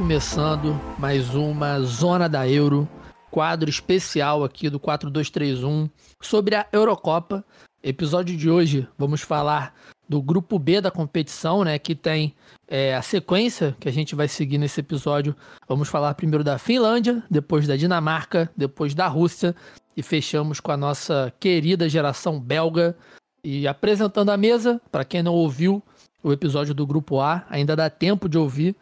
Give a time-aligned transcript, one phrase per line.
[0.00, 2.88] começando mais uma Zona da Euro,
[3.30, 5.90] quadro especial aqui do 4231
[6.22, 7.44] sobre a Eurocopa.
[7.82, 9.74] Episódio de hoje vamos falar
[10.08, 12.34] do grupo B da competição, né, que tem
[12.66, 15.36] é, a sequência que a gente vai seguir nesse episódio.
[15.68, 19.54] Vamos falar primeiro da Finlândia, depois da Dinamarca, depois da Rússia
[19.94, 22.96] e fechamos com a nossa querida geração belga.
[23.44, 25.82] E apresentando a mesa, para quem não ouviu
[26.22, 28.74] o episódio do grupo A, ainda dá tempo de ouvir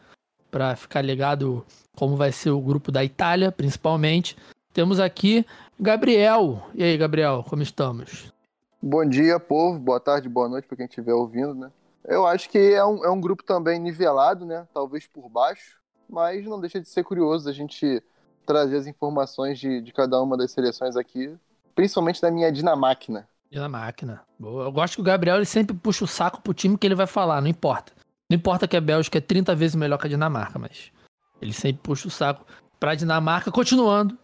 [0.51, 1.65] para ficar ligado
[1.97, 4.37] como vai ser o grupo da Itália, principalmente.
[4.73, 5.45] Temos aqui
[5.79, 6.63] Gabriel.
[6.75, 8.33] E aí, Gabriel, como estamos?
[8.81, 9.79] Bom dia, povo.
[9.79, 11.71] Boa tarde, boa noite para quem estiver ouvindo, né?
[12.05, 14.67] Eu acho que é um, é um grupo também nivelado, né?
[14.73, 18.03] Talvez por baixo, mas não deixa de ser curioso a gente
[18.47, 21.37] trazer as informações de, de cada uma das seleções aqui,
[21.75, 23.29] principalmente da minha Dinamáquina.
[23.51, 24.23] Dinamáquina.
[24.39, 24.65] Boa.
[24.65, 27.07] Eu gosto que o Gabriel ele sempre puxa o saco pro time que ele vai
[27.07, 27.93] falar, não importa.
[28.31, 30.93] Não importa que a Bélgica é 30 vezes melhor que a Dinamarca, mas
[31.41, 32.45] ele sempre puxa o saco
[32.79, 33.51] pra Dinamarca.
[33.51, 34.19] Continuando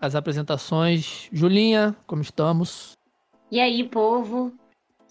[0.00, 1.28] as apresentações.
[1.30, 2.92] Julinha, como estamos?
[3.50, 4.52] E aí, povo?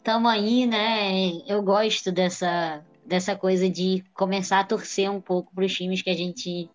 [0.04, 1.32] Tamo aí, né?
[1.46, 6.16] Eu gosto dessa, dessa coisa de começar a torcer um pouco pros times que a
[6.16, 6.70] gente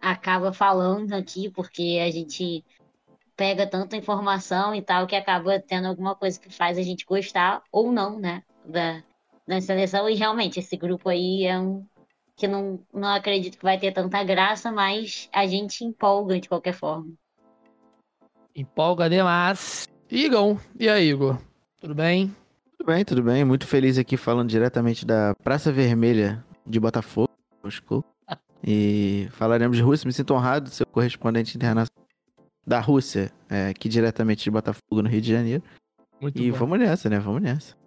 [0.00, 2.64] acaba falando aqui, porque a gente
[3.36, 7.62] pega tanta informação e tal que acaba tendo alguma coisa que faz a gente gostar
[7.70, 8.42] ou não, né?
[8.64, 9.02] Da,
[9.48, 10.08] da seleção.
[10.08, 11.84] E realmente, esse grupo aí é um
[12.36, 16.72] que não, não acredito que vai ter tanta graça, mas a gente empolga de qualquer
[16.72, 17.12] forma.
[18.54, 19.88] Empolga demais.
[20.08, 21.38] Igor, e aí, Igor?
[21.80, 22.34] Tudo bem?
[22.76, 23.44] Tudo bem, tudo bem.
[23.44, 27.28] Muito feliz aqui falando diretamente da Praça Vermelha de Botafogo.
[27.62, 28.04] Moscou.
[28.62, 30.06] E falaremos de Rússia.
[30.06, 32.06] Me sinto honrado de ser o correspondente internacional
[32.66, 35.62] da Rússia, é, aqui diretamente de Botafogo, no Rio de Janeiro.
[36.20, 36.58] Muito e bom.
[36.58, 37.18] vamos nessa, né?
[37.18, 37.77] Vamos nessa.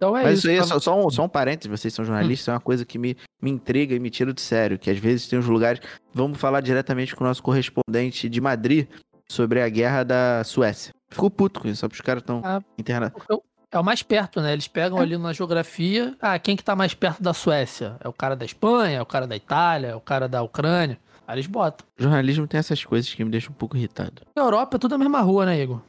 [0.00, 0.46] Então é Mas isso.
[0.46, 2.60] isso aí é tá- só, só um, só um parênteses, vocês são jornalistas, é uma
[2.60, 5.44] coisa que me, me intriga e me tira do sério, que às vezes tem uns
[5.46, 5.78] lugares...
[6.14, 8.88] Vamos falar diretamente com o nosso correspondente de Madrid
[9.28, 10.94] sobre a guerra da Suécia.
[11.10, 12.62] Fico puto com isso, só porque os caras estão Ah.
[12.78, 13.10] interna...
[13.10, 14.54] Porque É o mais perto, né?
[14.54, 15.02] Eles pegam É.
[15.02, 16.16] ali na geografia.
[16.18, 17.96] Ah, quem que tá mais perto da Suécia?
[18.00, 20.98] É o cara da Espanha, é o cara da Itália, é o cara da Ucrânia.
[21.28, 21.86] Aí eles botam.
[21.98, 24.22] Jornalismo tem essas coisas que me deixam um pouco irritado.
[24.34, 25.82] Na Europa é tudo a mesma rua, né, Igor?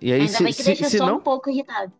[0.00, 1.92] E aí, Ainda se, bem que se, deixa se só não, um pouco irritado.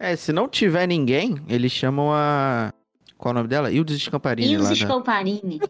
[0.00, 2.72] É, se não tiver ninguém, eles chamam a...
[3.18, 3.70] Qual é o nome dela?
[3.70, 4.56] Ildes Scamparini.
[4.56, 4.74] Os lá da...
[4.74, 5.60] Scamparini?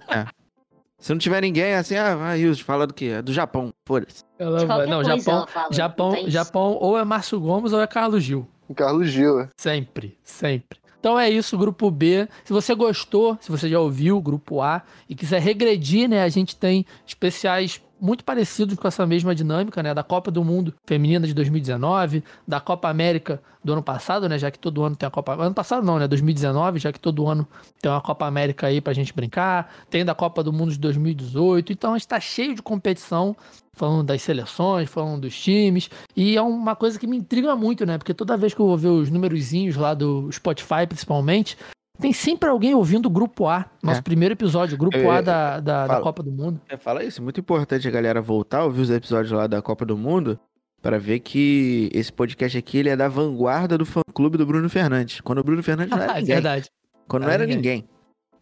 [1.01, 3.07] Se não tiver ninguém, é assim, ah, ah Ildes, fala do quê?
[3.07, 4.23] É do Japão, foda-se.
[4.39, 5.73] Ela Não, coisa Japão, ela fala.
[5.73, 6.31] Japão, isso.
[6.31, 8.47] Japão ou é Márcio Gomes ou é Carlos Gil.
[8.77, 9.49] Carlos Gil.
[9.57, 10.79] Sempre, sempre.
[11.01, 12.29] Então é isso, grupo B.
[12.45, 16.29] Se você gostou, se você já ouviu o grupo A e quiser regredir, né, a
[16.29, 21.27] gente tem especiais muito parecidos com essa mesma dinâmica, né, da Copa do Mundo Feminina
[21.27, 25.11] de 2019, da Copa América do ano passado, né, já que todo ano tem a
[25.11, 27.47] Copa, ano passado não, né, 2019, já que todo ano
[27.81, 31.73] tem uma Copa América aí pra gente brincar, tem da Copa do Mundo de 2018,
[31.73, 33.37] então a gente tá cheio de competição,
[33.73, 37.97] falando das seleções, falando dos times, e é uma coisa que me intriga muito, né?
[37.99, 41.57] Porque toda vez que eu vou ver os numerozinhos lá do Spotify, principalmente,
[42.01, 44.03] tem sempre alguém ouvindo o Grupo A, nosso É.
[44.03, 46.01] primeiro episódio, o Grupo Eu- A da, da, da fala.
[46.03, 46.61] Copa do Mundo.
[46.69, 49.61] É, fala isso, é muito importante a galera voltar a ouvir os episódios lá da
[49.63, 50.39] Copa do Mundo
[50.83, 55.21] para ver que esse podcast aqui ele é da vanguarda do fã-clube do Bruno Fernandes.
[55.21, 56.35] Quando o Bruno Fernandes não era é ninguém.
[56.35, 56.71] verdade.
[57.07, 57.77] Quando não Era era ninguém.
[57.81, 57.89] ninguém.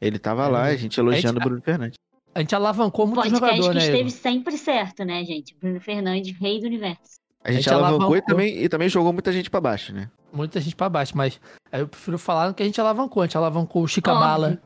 [0.00, 1.98] Ele tava Era lá, a gente elogiando A gente- o Bruno Fernandes.
[2.34, 3.84] A gente alavancou muito Podcast jogador, que né?
[3.84, 5.56] esteve sempre certo, né, gente?
[5.60, 7.18] Bruno Fernandes, rei do universo.
[7.42, 8.16] A gente, gente alavancou, alavancou.
[8.16, 10.08] E, também, e também jogou muita gente pra baixo, né?
[10.32, 11.40] Muita gente pra baixo, mas
[11.72, 13.22] aí eu prefiro falar que a gente alavancou.
[13.22, 14.26] A gente alavancou o Chica Óbvio.
[14.26, 14.58] Bala,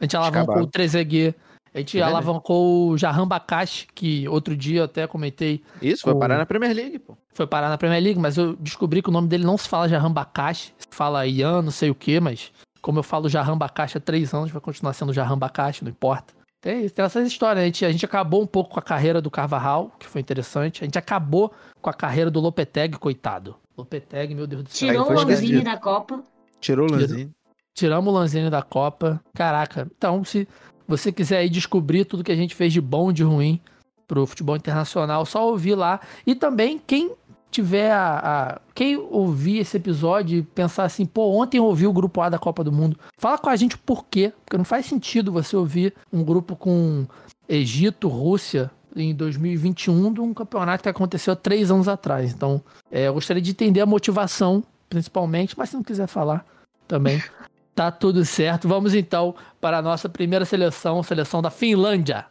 [0.00, 0.62] a gente alavancou Chicabala.
[0.66, 1.34] o Trezeguet,
[1.74, 2.14] a gente Verdade.
[2.14, 6.46] alavancou o Jahan Bakashi, que outro dia eu até comentei Isso, foi O- parar na
[6.46, 7.16] Premier League, pô.
[7.34, 9.88] foi parar na Premier League, mas eu descobri que o nome dele não se fala
[9.88, 12.50] Jahan Bakashi, se fala Ian, não sei o que, mas
[12.82, 16.32] como eu falo Jahan Bakashi há três anos, vai continuar sendo Jahan Bakashi, não importa.
[16.62, 19.30] Tem, tem essas histórias, a gente, a gente acabou um pouco com a carreira do
[19.30, 23.56] Carvajal, que foi interessante, a gente acabou com a carreira do Lopetegui, coitado.
[23.80, 24.88] Lopetegui, meu Deus do céu.
[24.88, 26.22] Tirou o Lanzini da Copa.
[26.60, 27.00] Tirou o Tirou.
[27.02, 27.30] Lanzini.
[27.74, 29.20] Tiramos o Lanzini da Copa.
[29.34, 30.46] Caraca, então se
[30.86, 33.60] você quiser aí descobrir tudo que a gente fez de bom e de ruim
[34.08, 36.00] pro futebol internacional, só ouvir lá.
[36.26, 37.12] E também quem
[37.50, 41.92] tiver a, a- quem ouvir esse episódio e pensar assim, pô, ontem eu ouvi o
[41.92, 42.98] grupo A da Copa do Mundo.
[43.18, 47.06] Fala com a gente o porquê, porque não faz sentido você ouvir um grupo com
[47.48, 52.32] Egito, Rússia em 2021 de um campeonato que aconteceu há três anos atrás.
[52.32, 56.44] Então, é, eu gostaria de entender a motivação, principalmente, mas se não quiser falar
[56.88, 57.22] também,
[57.74, 58.68] tá tudo certo.
[58.68, 62.26] Vamos então para a nossa primeira seleção, seleção da Finlândia.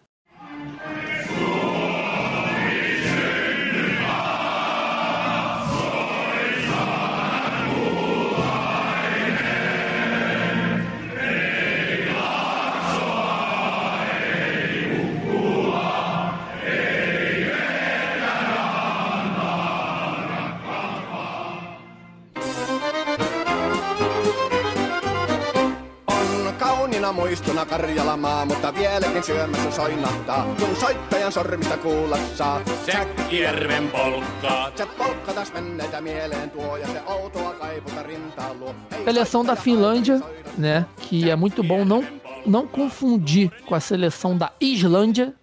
[27.09, 32.61] Aina muistona Karjalamaa, mutta vieläkin syömässä soinahtaa, kun soittajan sormista kuulla saa.
[32.85, 34.71] Säkkijärven polkkaa.
[34.75, 38.75] Se polkka taas menneitä mieleen tuo ja se outoa kaiputa rintaan luo.
[39.05, 40.21] Seleção da Finlândia,
[40.57, 42.03] né, que é muito bom não
[42.45, 45.33] não confundir com a seleção da Islândia,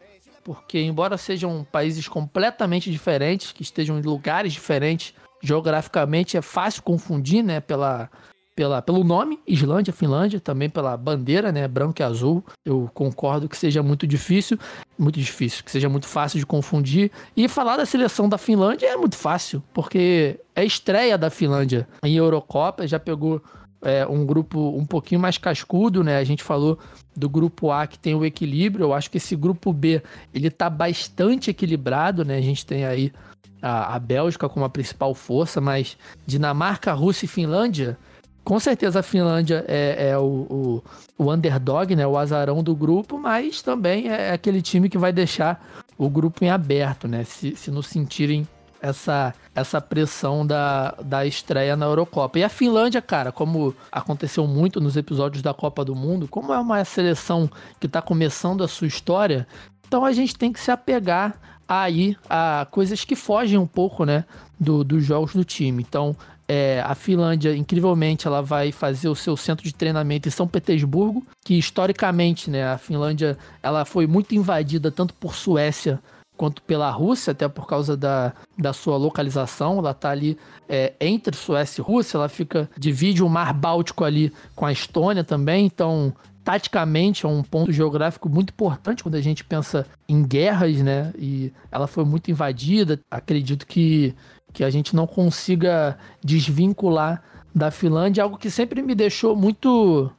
[0.45, 7.43] porque embora sejam países completamente diferentes, que estejam em lugares diferentes, geograficamente é fácil confundir,
[7.43, 8.09] né, pela,
[8.57, 12.43] pela, pelo nome, Islândia, Finlândia, também pela bandeira, né, branco e azul.
[12.65, 14.59] Eu concordo que seja muito difícil,
[14.99, 17.13] muito difícil, que seja muito fácil de confundir.
[17.37, 22.17] E falar da seleção da Finlândia é muito fácil, porque é estreia da Finlândia em
[22.17, 23.43] Eurocopa, já pegou
[23.83, 26.17] é, um grupo um pouquinho mais cascudo, né?
[26.17, 26.79] A gente falou
[27.15, 28.85] do grupo A que tem o equilíbrio.
[28.85, 30.03] Eu acho que esse grupo B
[30.33, 32.39] ele tá bastante equilibrado, né?
[32.39, 33.13] A gente tem aí
[33.61, 37.99] a, a Bélgica como a principal força, mas Dinamarca, Rússia e Finlândia.
[38.47, 40.85] Com certeza a Finlândia é, é o, o,
[41.19, 42.07] o, underdog, né?
[42.07, 45.61] O azarão do grupo, mas também é aquele time que vai deixar
[45.99, 47.25] o grupo em aberto, né?
[47.25, 48.47] Se, se não sentirem
[48.81, 52.39] essa, essa pressão da, da estreia na Eurocopa.
[52.39, 56.59] E a Finlândia, cara, como aconteceu muito nos episódios da Copa do Mundo, como é
[56.61, 57.51] uma seleção
[57.81, 59.45] que está começando a sua história,
[59.89, 61.35] então a gente tem que se apegar
[61.69, 64.25] aí a coisas que fogem um pouco, né,
[64.57, 65.85] do, dos jogos do time.
[65.87, 66.15] Então,
[66.49, 71.27] é, a Finlândia, incrivelmente, ela vai fazer o seu centro de treinamento em São Petersburgo,
[71.45, 76.01] que historicamente, né, a Finlândia, ela foi muito invadida tanto por Suécia
[76.37, 79.79] quanto pela Rússia, até por causa da, da sua localização.
[79.79, 80.39] Ela está ali
[80.69, 85.25] é, entre Suécia e Rússia, ela fica divide o Mar Báltico ali com a Estônia
[85.25, 86.15] também, então
[86.47, 91.13] taticamente é um ponto geográfico muito importante quando a gente pensa em guerras, né?
[91.19, 93.01] E ela foi muito invadida.
[93.11, 94.15] Acredito que,
[94.57, 97.23] que a gente não consiga desvincular
[97.55, 100.11] da Finlândia, algo que sempre me deixou muito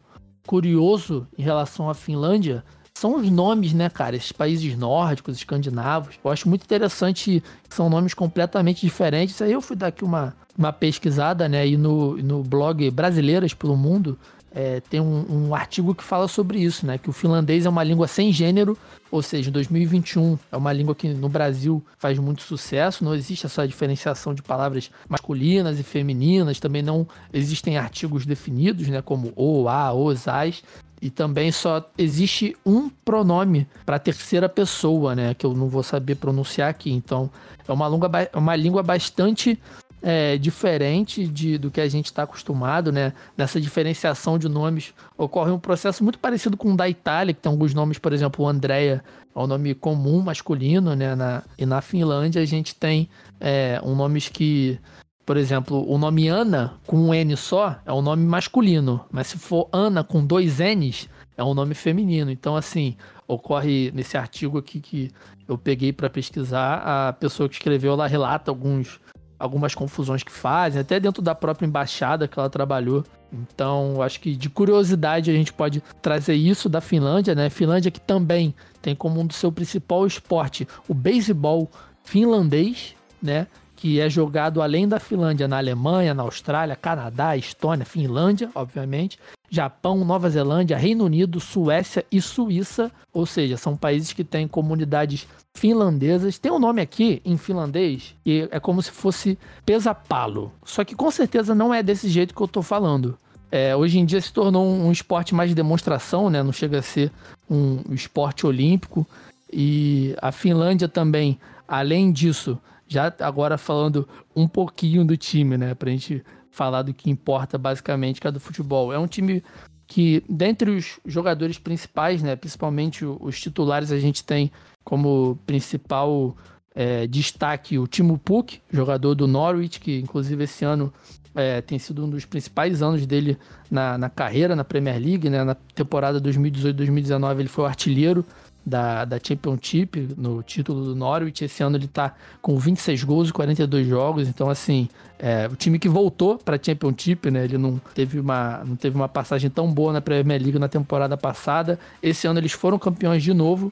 [0.46, 2.64] curioso em relação à Finlândia
[2.96, 4.16] são os nomes, né, cara?
[4.16, 6.20] Esses países nórdicos, escandinavos.
[6.24, 9.42] Eu acho muito interessante, são nomes completamente diferentes.
[9.42, 13.76] Aí eu fui dar aqui uma, uma pesquisada, né, e no, no blog Brasileiras pelo
[13.76, 14.20] Mundo,
[14.54, 16.98] é, tem um, um, artigo que fala sobre isso, né?
[16.98, 18.78] Que o finlandês é uma língua sem gênero,
[19.12, 23.46] ou seja, em 2021 é uma língua que no Brasil faz muito sucesso, não existe
[23.46, 29.02] essa diferenciação de palavras masculinas e femininas, também não existem artigos definidos, né?
[29.02, 30.64] Como o, a, os, as.
[31.00, 35.34] E também só existe um pronome para terceira pessoa, né?
[35.36, 36.92] Que eu não vou saber pronunciar aqui.
[36.92, 37.30] Então,
[37.68, 39.60] é uma, longa, uma língua bastante
[40.02, 43.14] é, diferente de, do que a gente está acostumado, né?
[43.36, 47.52] Nessa diferenciação de nomes ocorre um processo muito parecido com o da Itália, que tem
[47.52, 49.04] alguns nomes, por exemplo, Andrea
[49.36, 51.16] é um nome comum masculino, né?
[51.16, 53.10] Na, e na Finlândia a gente tem
[53.40, 54.80] é, um nomes que
[55.26, 59.38] por exemplo, o nome Ana com um N só é um nome masculino, mas se
[59.38, 62.32] for Ana com dois N's, é um nome feminino.
[62.32, 62.96] Então, assim,
[63.28, 65.12] ocorre nesse artigo aqui que
[65.46, 69.02] eu peguei para pesquisar, a pessoa que escreveu ela relata alguns,
[69.40, 73.04] algumas confusões que fazem, até dentro da própria embaixada que ela trabalhou.
[73.32, 77.50] Então, acho que de curiosidade a gente pode trazer isso da Finlândia, né?
[77.50, 81.70] Finlândia que também tem como um do seu principal esporte o beisebol
[82.04, 83.48] finlandês, né?
[83.78, 90.04] que é jogado além da Finlândia, na Alemanha, na Austrália, Canadá, Estônia, Finlândia, obviamente, Japão,
[90.04, 96.38] Nova Zelândia, Reino Unido, Suécia e Suíça, ou seja, são países que têm comunidades finlandesas.
[96.38, 101.10] Tem um nome aqui em finlandês que é como se fosse pesapalo, só que com
[101.10, 103.18] certeza não é desse jeito que eu tô falando.
[103.50, 106.44] É, hoje em dia se tornou um, um, esporte mais de demonstração, né?
[106.44, 107.12] Não chega a ser
[107.50, 109.08] um esporte olímpico.
[109.52, 115.74] E a Finlândia também, além disso, já agora falando um pouquinho do time, né?
[115.74, 116.22] Pra gente
[116.58, 118.92] falar do que importa basicamente, que é do futebol.
[118.92, 119.44] É um time
[119.86, 122.36] que, dentre os jogadores principais, né?
[122.36, 124.52] Principalmente os titulares, a gente tem
[124.84, 126.36] como principal
[126.74, 130.92] é, destaque o Timo Puk, jogador do Norwich, que inclusive esse ano
[131.36, 133.38] é, tem sido um dos principais anos dele
[133.70, 135.44] na, na carreira na Premier League, né?
[135.44, 138.26] Na temporada 2018-2019 ele foi o artilheiro
[138.68, 141.46] da, da Championship, no título do Norwich.
[141.46, 144.28] Esse ano ele tá com 26 gols e 42 jogos.
[144.28, 147.46] Então, assim, é, o time que voltou para a Championship, né?
[147.46, 151.16] Ele não teve, uma, não teve uma passagem tão boa na Premier League na temporada
[151.16, 151.80] passada.
[152.04, 153.72] Esse ano eles foram campeões de novo.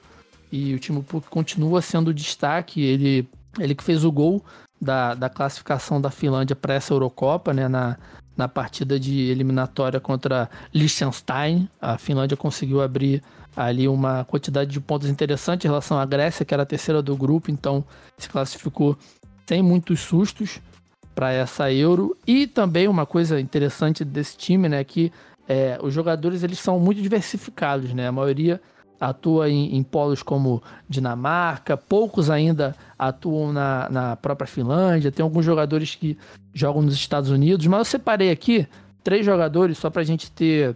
[0.49, 2.81] E o time continua sendo destaque.
[2.81, 3.27] Ele,
[3.59, 4.41] ele que fez o gol
[4.81, 7.67] da, da classificação da Finlândia para essa Eurocopa, né?
[7.67, 7.97] Na,
[8.37, 11.69] na partida de eliminatória contra Liechtenstein.
[11.81, 13.21] A Finlândia conseguiu abrir
[13.55, 17.15] ali uma quantidade de pontos interessante em relação à Grécia, que era a terceira do
[17.15, 17.83] grupo, então
[18.17, 18.97] se classificou
[19.47, 20.59] sem muitos sustos
[21.13, 22.17] para essa Euro.
[22.27, 25.11] E também uma coisa interessante desse time, né, que
[25.47, 28.07] é, os jogadores eles são muito diversificados, né?
[28.07, 28.59] A maioria
[28.99, 35.45] atua em, em, polos como Dinamarca, poucos ainda atuam na, na própria Finlândia, tem alguns
[35.45, 36.17] jogadores que
[36.53, 38.67] jogam nos Estados Unidos, mas eu separei aqui
[39.03, 40.75] três jogadores só para a gente ter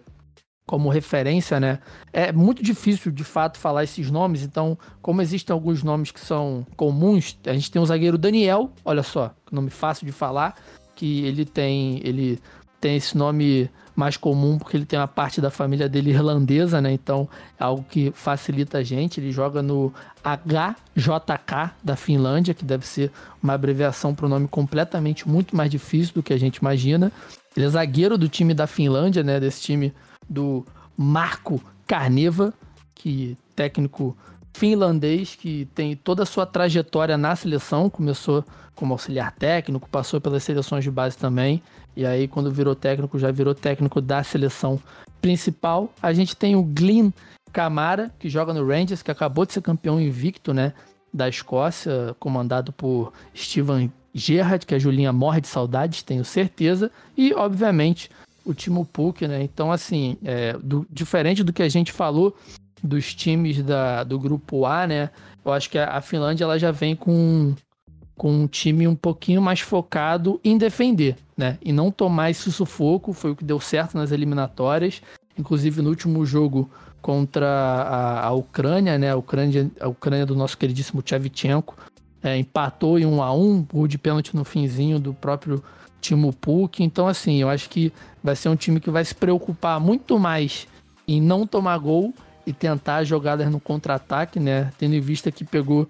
[0.70, 1.80] como referência, né?
[2.14, 6.64] É muito difícil de fato falar esses nomes, então, como existem alguns nomes que são
[6.78, 10.56] comuns, a gente tem o zagueiro Daniel, olha só, nome fácil de falar,
[10.96, 12.40] que ele tem, ele
[12.80, 13.68] tem esse nome
[14.00, 16.92] mais comum porque ele tem uma parte da família dele irlandesa, né?
[16.92, 17.28] Então
[17.60, 19.20] é algo que facilita a gente.
[19.20, 23.12] Ele joga no HJK da Finlândia, que deve ser
[23.44, 27.12] uma abreviação para um nome completamente muito mais difícil do que a gente imagina.
[27.56, 29.40] Ele é zagueiro do time da Finlândia, né?
[29.40, 29.94] Desse time
[30.30, 30.66] do
[30.96, 32.54] Marco Carneva,
[32.96, 34.18] que técnico
[34.54, 38.44] finlandês que tem toda a sua trajetória na seleção, começou
[38.76, 41.62] como auxiliar técnico, passou pelas seleções de base também,
[42.00, 44.80] e aí quando virou técnico, já virou técnico da seleção
[45.20, 45.94] principal.
[46.02, 47.12] A gente tem o Glyn
[47.52, 50.72] Camara, que joga no Rangers, que acabou de ser campeão invicto, né,
[51.14, 57.34] da Escócia, comandado por Steven Gerrard, que a Julinha morre de saudades, tenho certeza, e
[57.34, 58.10] obviamente
[58.46, 59.44] o Timo Puk, né?
[59.44, 62.34] Então, assim, é, do, diferente do que a gente falou
[62.82, 65.10] dos times da, do grupo A, né?
[65.44, 67.54] Eu acho que a, a Finlândia ela já vem com,
[68.20, 71.58] com um time um pouquinho mais focado em defender, né?
[71.64, 75.02] E não tomar esse sufoco, foi o que deu certo nas eliminatórias.
[75.38, 76.70] Inclusive no último jogo
[77.02, 79.12] contra a, a Ucrânia, né?
[79.12, 81.78] A Ucrânia, a Ucrânia do nosso queridíssimo Tchevchenko,
[82.22, 85.64] é, empatou em 1 a 1 gol de pênalti no finzinho do próprio
[86.02, 86.84] Timo Puk.
[86.84, 90.68] Então, assim, eu acho que vai ser um time que vai se preocupar muito mais
[91.08, 92.14] em não tomar gol
[92.46, 94.74] e tentar jogadas no contra-ataque, né?
[94.78, 95.88] Tendo em vista que pegou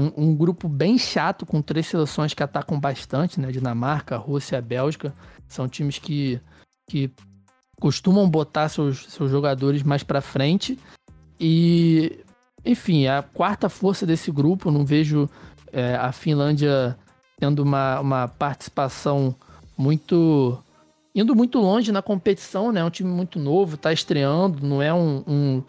[0.00, 3.50] um, um, grupo bem chato com três seleções que atacam bastante, né?
[3.50, 5.14] Dinamarca, Rússia, Bélgica.
[5.48, 6.40] São times que,
[6.88, 7.10] que
[7.80, 10.78] costumam botar seus, seus jogadores mais para frente.
[11.38, 12.24] E,
[12.64, 15.28] enfim, a quarta força desse grupo, não vejo
[15.72, 16.96] é, a Finlândia
[17.38, 19.34] tendo uma, uma participação
[19.76, 20.62] muito
[21.14, 22.80] indo muito longe na competição, né?
[22.80, 25.62] É um time muito novo, tá estreando, não é um, um,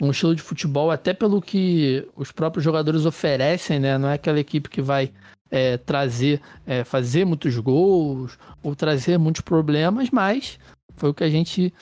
[0.00, 3.96] um estilo de futebol, até pelo que os próprios jogadores oferecem, né?
[3.96, 5.10] Não é aquela equipe que vai
[5.50, 10.58] é, trazer, é, fazer muitos gols ou trazer muitos problemas, mas
[10.96, 11.72] foi o que a gente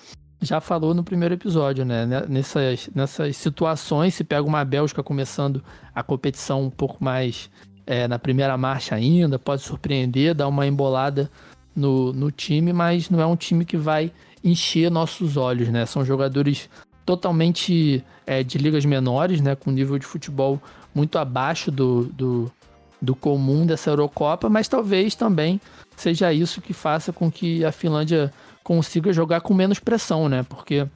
[0.41, 2.07] já falou no primeiro episódio, né?
[2.29, 5.63] Nessas, nessas situações, se pega uma Bélgica começando
[5.95, 7.51] a competição um pouco mais
[7.87, 11.31] é, na primeira marcha ainda, pode surpreender, dar uma embolada
[11.75, 15.87] no, no time, mas não é um time que vai encher nossos olhos, né?
[15.87, 16.69] São jogadores
[17.05, 20.61] totalmente é, de ligas menores, né, com nível de futebol
[20.95, 22.53] muito abaixo do, do,
[23.01, 25.61] do comum dessa Eurocopa, mas talvez também
[25.97, 28.33] seja isso que faça com que a Finlândia
[28.63, 30.43] consiga jogar com menos pressão, né?
[30.49, 30.87] Porque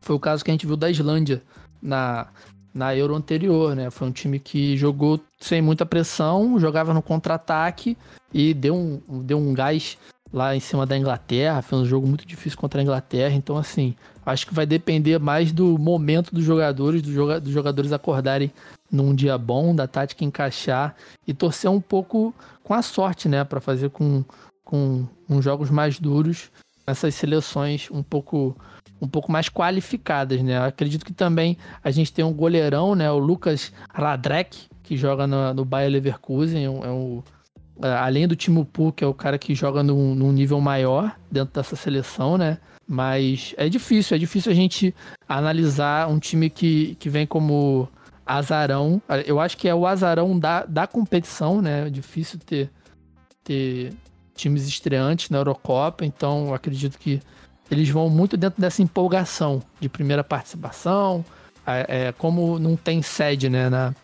[0.00, 1.42] foi o caso que a gente viu da Islândia
[1.80, 2.28] na,
[2.74, 3.90] na Euro anterior, né?
[3.90, 7.96] Foi um time que jogou sem muita pressão, jogava no contra-ataque
[8.32, 9.96] e deu um, deu um gás
[10.32, 13.94] lá em cima da Inglaterra, fez um jogo muito difícil contra a Inglaterra, então assim,
[14.24, 18.52] acho que vai depender mais do momento dos jogadores, dos, joga dos jogadores acordarem
[18.90, 20.94] num dia bom, da tática encaixar
[21.26, 24.24] e torcer um pouco com a sorte, né, para fazer com,
[24.64, 26.50] com uns jogos mais duros,
[26.86, 28.56] essas seleções um pouco
[29.00, 30.58] um pouco mais qualificadas, né?
[30.58, 35.54] Acredito que também a gente tem um goleirão, né, o Lucas Radrek, que joga no,
[35.54, 37.22] no Bayer Leverkusen, é um, é um
[37.80, 41.54] além do Timo Pu, que é o cara que joga num, num, nível maior dentro
[41.54, 42.58] dessa seleção, né?
[42.86, 44.94] Mas é difícil, é difícil a gente
[45.28, 47.88] analisar um time que, que vem como
[48.26, 49.00] azarão.
[49.26, 51.86] Eu acho que é o azarão da, da competição, né?
[51.86, 52.70] É difícil ter,
[53.44, 53.92] ter
[54.34, 57.20] times estreantes na Eurocopa, então acredito que
[57.70, 61.24] eles vão muito dentro dessa empolgação de primeira participação.
[61.66, 63.94] É, é, como não tem sede né, na,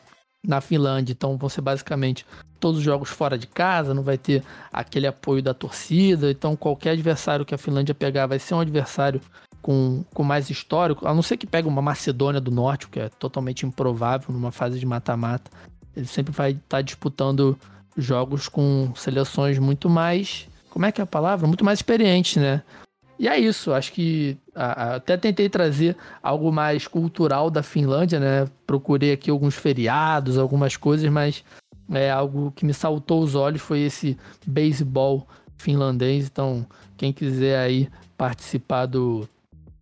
[0.47, 2.27] na Finlândia, então vão ser basicamente
[2.61, 6.31] todos os jogos fora de casa, não vai ter aquele apoio da torcida.
[6.31, 9.21] Então, qualquer adversário que a Finlândia pegar vai ser um adversário
[9.61, 13.09] com, com mais histórico, a não ser que pegue uma Macedônia do Norte, que é
[13.09, 15.51] totalmente improvável numa fase de mata-mata.
[15.97, 17.59] Ele sempre vai estar tá disputando
[17.97, 20.49] jogos com seleções muito mais.
[20.69, 21.47] Como é que é a palavra?
[21.47, 22.63] Muito mais experientes, né?
[23.19, 28.49] E é isso, acho que até tentei trazer algo mais cultural da Finlândia, né?
[28.67, 31.45] Procurei aqui alguns feriados, algumas coisas, mas
[31.91, 34.17] é algo que me saltou os olhos foi esse
[34.47, 36.27] beisebol finlandês.
[36.27, 36.67] Então,
[36.97, 39.29] quem quiser aí participar do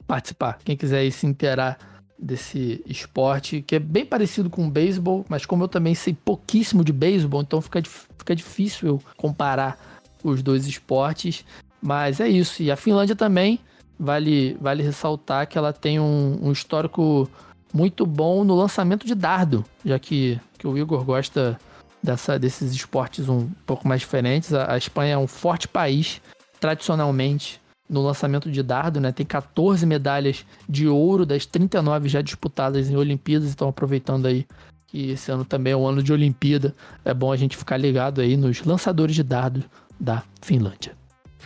[0.06, 1.78] participar, quem quiser aí se inteirar
[2.18, 6.84] desse esporte, que é bem parecido com o beisebol, mas como eu também sei pouquíssimo
[6.84, 9.78] de beisebol, então fica, fica difícil eu comparar
[10.22, 11.44] os dois esportes.
[11.82, 12.62] Mas é isso.
[12.62, 13.58] E a Finlândia também
[13.98, 17.28] vale, vale ressaltar que ela tem um, um histórico
[17.74, 21.58] muito bom no lançamento de dardo, já que, que o Igor gosta
[22.02, 24.54] dessa, desses esportes um pouco mais diferentes.
[24.54, 26.20] A, a Espanha é um forte país,
[26.60, 29.12] tradicionalmente, no lançamento de dardo, né?
[29.12, 34.46] Tem 14 medalhas de ouro das 39 já disputadas em Olimpíadas, então aproveitando aí
[34.86, 36.74] que esse ano também é um ano de Olimpíada,
[37.04, 39.64] é bom a gente ficar ligado aí nos lançadores de dardo
[39.98, 41.01] da Finlândia.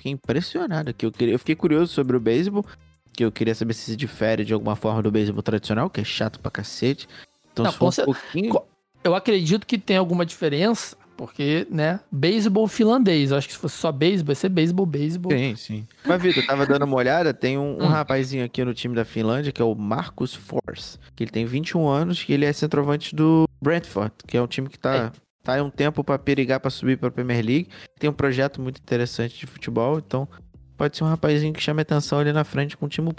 [0.06, 1.04] Fiquei impressionado aqui.
[1.04, 2.64] Eu, queria, eu fiquei curioso sobre o beisebol,
[3.12, 6.04] que eu queria saber se se difere de alguma forma do beisebol tradicional, que é
[6.04, 7.08] chato pra cacete.
[7.52, 8.62] Então, Não, se for um pouquinho...
[9.02, 13.30] Eu acredito que tem alguma diferença, porque, né, beisebol finlandês.
[13.30, 15.32] Eu acho que se fosse só beisebol, ia ser beisebol, beisebol.
[15.32, 15.86] Sim, sim.
[16.04, 17.88] Mas, Vitor, eu tava dando uma olhada, tem um, um Hum.
[17.88, 21.88] rapazinho aqui no time da Finlândia, que é o Marcus Force, que ele tem 21
[21.88, 25.12] anos, que ele é centroavante do Brentford, que é um time que tá,
[25.46, 27.68] tá aí um tempo pra perigar pra subir pra Premier League.
[27.98, 30.28] Tem um projeto muito interessante de futebol, então
[30.76, 33.12] pode ser um rapazinho que chame atenção ali na frente com o time.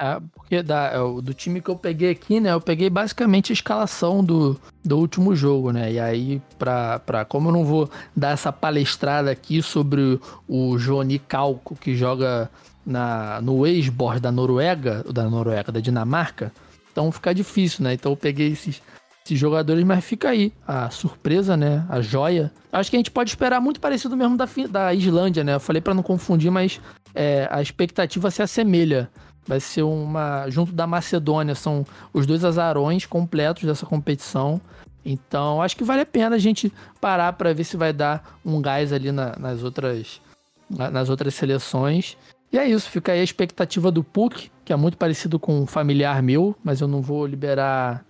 [0.00, 2.52] É, porque da, é, o- do time que eu peguei aqui, né?
[2.52, 5.92] Eu peguei basicamente a escalação do, do último jogo, né?
[5.92, 11.18] E aí, pra, pra, como eu não vou dar essa palestrada aqui sobre o Joni
[11.18, 12.48] Calco, que joga
[12.86, 16.52] na, no ex-board da Noruega, da Noruega, da Dinamarca,
[16.92, 17.94] então fica difícil, né?
[17.94, 18.80] Então eu peguei esses,
[19.28, 21.84] esses jogadores, mas fica aí a surpresa, né?
[21.88, 22.50] A joia.
[22.72, 25.54] Acho que a gente pode esperar muito parecido mesmo da, da Islândia, né?
[25.54, 26.80] Eu falei pra não confundir, mas
[27.14, 29.10] é, a expectativa se assemelha.
[29.46, 30.48] Vai ser uma.
[30.48, 34.60] Junto da Macedônia, são os dois azarões completos dessa competição.
[35.04, 38.60] Então, acho que vale a pena a gente parar para ver se vai dar um
[38.60, 40.20] gás ali na- nas, outras,
[40.68, 42.16] na- nas outras seleções.
[42.52, 45.66] E é isso, fica aí a expectativa do PUC, que é muito parecido com um
[45.66, 48.04] familiar meu, mas eu não vou liberar.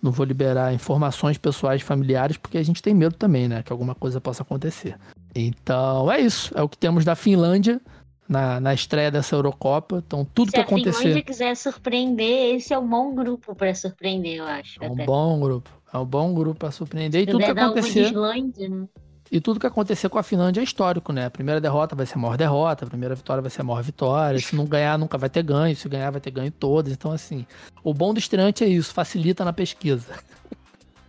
[0.00, 3.62] Não vou liberar informações pessoais familiares, porque a gente tem medo também, né?
[3.62, 4.96] Que alguma coisa possa acontecer.
[5.34, 6.52] Então é isso.
[6.56, 7.80] É o que temos da Finlândia
[8.28, 10.02] na, na estreia dessa Eurocopa.
[10.06, 11.22] Então, tudo Se que a Finlândia acontecer.
[11.22, 14.82] quiser surpreender, esse é um bom grupo pra surpreender, eu acho.
[14.82, 15.04] É um até.
[15.04, 15.70] bom grupo.
[15.92, 17.22] É um bom grupo para surpreender.
[17.22, 18.02] E Se tudo que acontecer.
[18.02, 18.86] Islândia, né?
[19.30, 21.26] E tudo que acontecer com a Finlândia é histórico, né?
[21.26, 23.82] A primeira derrota vai ser a maior derrota, a primeira vitória vai ser a maior
[23.82, 24.38] vitória.
[24.38, 25.76] Se não ganhar, nunca vai ter ganho.
[25.76, 26.92] Se ganhar, vai ter ganho todas.
[26.92, 27.46] Então, assim,
[27.84, 30.06] o bom do estreante é isso, facilita na pesquisa.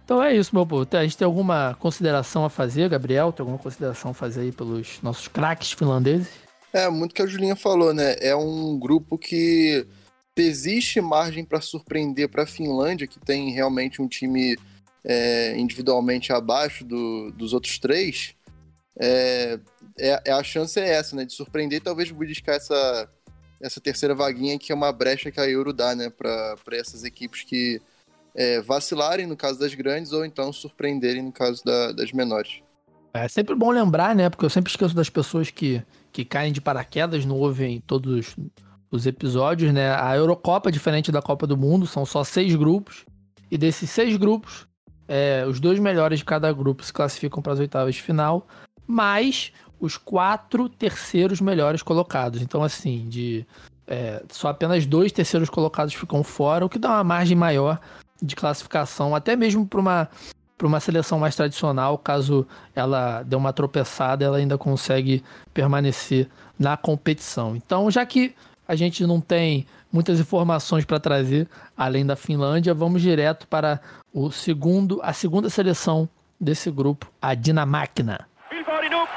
[0.09, 0.87] Então é isso, meu povo.
[0.91, 3.31] A gente tem alguma consideração a fazer, Gabriel?
[3.31, 6.29] Tem alguma consideração a fazer aí pelos nossos craques finlandeses?
[6.73, 8.15] É, muito que a Julinha falou, né?
[8.19, 9.85] É um grupo que
[10.35, 14.57] existe margem para surpreender para a Finlândia, que tem realmente um time
[15.03, 18.33] é, individualmente abaixo do- dos outros três.
[18.99, 19.59] É,
[19.97, 21.25] é- é- a chance é essa, né?
[21.25, 23.09] De surpreender e talvez beliscar essa,
[23.61, 26.09] essa terceira vaguinha, que é uma brecha que a Euro dá, né?
[26.09, 27.81] Para essas equipes que
[28.35, 32.61] é, vacilarem no caso das grandes ou então surpreenderem no caso da- das menores.
[33.11, 34.29] É sempre bom lembrar, né?
[34.29, 35.81] Porque eu sempre esqueço das pessoas que,
[36.11, 38.35] que caem de paraquedas, não ouvem todos
[38.91, 39.91] os episódios, né?
[39.95, 43.03] A Eurocopa, diferente da Copa do Mundo, são só seis grupos.
[43.49, 44.67] E desses seis grupos,
[45.09, 48.47] é, os dois melhores de cada grupo se classificam para as oitavas de final,
[48.85, 52.43] mais os quatro terceiros melhores colocados.
[52.43, 53.43] Então, assim, de
[53.87, 57.79] é, só apenas dois terceiros colocados ficam fora, o que dá uma margem maior
[58.21, 60.09] de classificação, até mesmo para uma
[60.55, 62.45] para uma seleção mais tradicional, caso
[62.75, 66.27] ela dê uma tropeçada, ela ainda consegue permanecer
[66.59, 67.55] na competição.
[67.55, 68.35] Então, já que
[68.67, 73.79] a gente não tem muitas informações para trazer além da Finlândia, vamos direto para
[74.13, 76.07] o segundo, a segunda seleção
[76.39, 77.33] desse grupo, a.
[78.49, 79.07] Vilfård nu.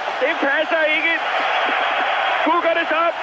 [0.20, 1.14] Det passer ikke.
[2.44, 3.14] Kukker det op.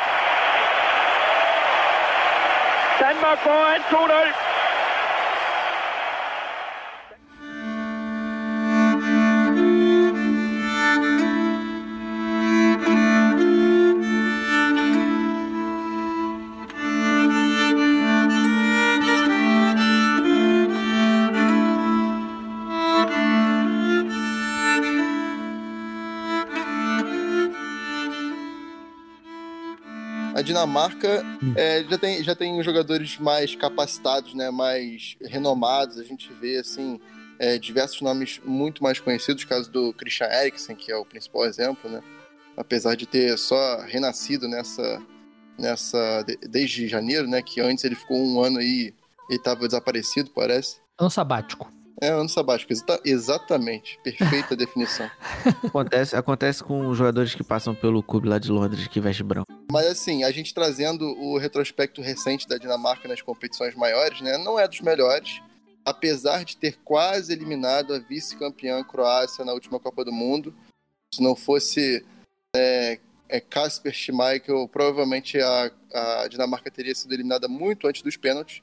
[3.00, 4.47] Danmark foran 2-0.
[30.58, 31.24] Dinamarca
[31.56, 35.98] é, já, tem, já tem jogadores mais capacitados, né, mais renomados.
[36.00, 37.00] A gente vê assim
[37.38, 41.46] é, diversos nomes muito mais conhecidos, o caso do Christian Eriksen, que é o principal
[41.46, 42.02] exemplo, né?
[42.56, 45.00] Apesar de ter só renascido nessa,
[45.60, 47.42] nessa de- desde janeiro, né?
[47.44, 48.94] Que antes ele ficou um ano aí
[49.30, 50.78] e estava desaparecido, parece.
[51.00, 51.72] Ano sabático.
[52.00, 54.00] É ano sabático, exata- exatamente.
[54.04, 55.10] Perfeita definição.
[55.66, 59.48] Acontece, acontece com jogadores que passam pelo clube lá de Londres que veste branco.
[59.72, 64.38] Mas assim, a gente trazendo o retrospecto recente da Dinamarca nas competições maiores, né?
[64.38, 65.42] Não é dos melhores.
[65.84, 70.54] Apesar de ter quase eliminado a vice-campeã Croácia na última Copa do Mundo.
[71.14, 72.06] Se não fosse
[72.56, 78.62] é, é, Kasper Schmeichel, provavelmente a, a Dinamarca teria sido eliminada muito antes dos pênaltis.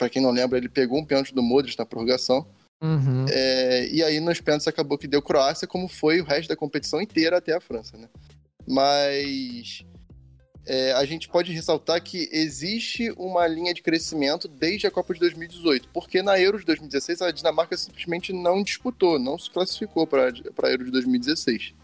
[0.00, 2.46] Para quem não lembra, ele pegou um pênalti do Modric na prorrogação.
[2.80, 3.26] Uhum.
[3.28, 7.02] É, e aí nos pênaltis acabou que deu Croácia, como foi o resto da competição
[7.02, 8.08] inteira até a França, né?
[8.66, 9.84] Mas
[10.66, 15.20] é, a gente pode ressaltar que existe uma linha de crescimento desde a Copa de
[15.20, 20.32] 2018, porque na Euro de 2016 a Dinamarca simplesmente não disputou, não se classificou para
[20.62, 21.74] a Euro de 2016.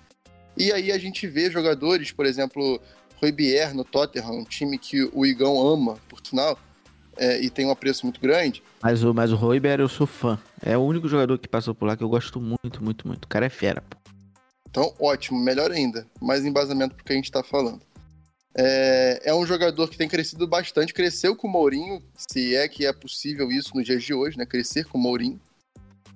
[0.57, 2.81] E aí a gente vê jogadores, por exemplo,
[3.21, 6.59] Rui Bier no Tottenham, um time que o Igão ama, por sinal,
[7.17, 8.63] é, e tem um apreço muito grande.
[8.83, 10.39] Mas o, mas o Royber eu sou fã.
[10.63, 13.25] É o único jogador que passou por lá que eu gosto muito, muito, muito.
[13.25, 13.97] O cara é fera, pô.
[14.69, 16.07] Então, ótimo, melhor ainda.
[16.21, 17.81] Mais embasamento pro que a gente tá falando.
[18.59, 22.87] É, é um jogador que tem crescido bastante, cresceu com o Mourinho, se é que
[22.87, 24.47] é possível isso nos dias de hoje, né?
[24.47, 25.41] Crescer com o Mourinho.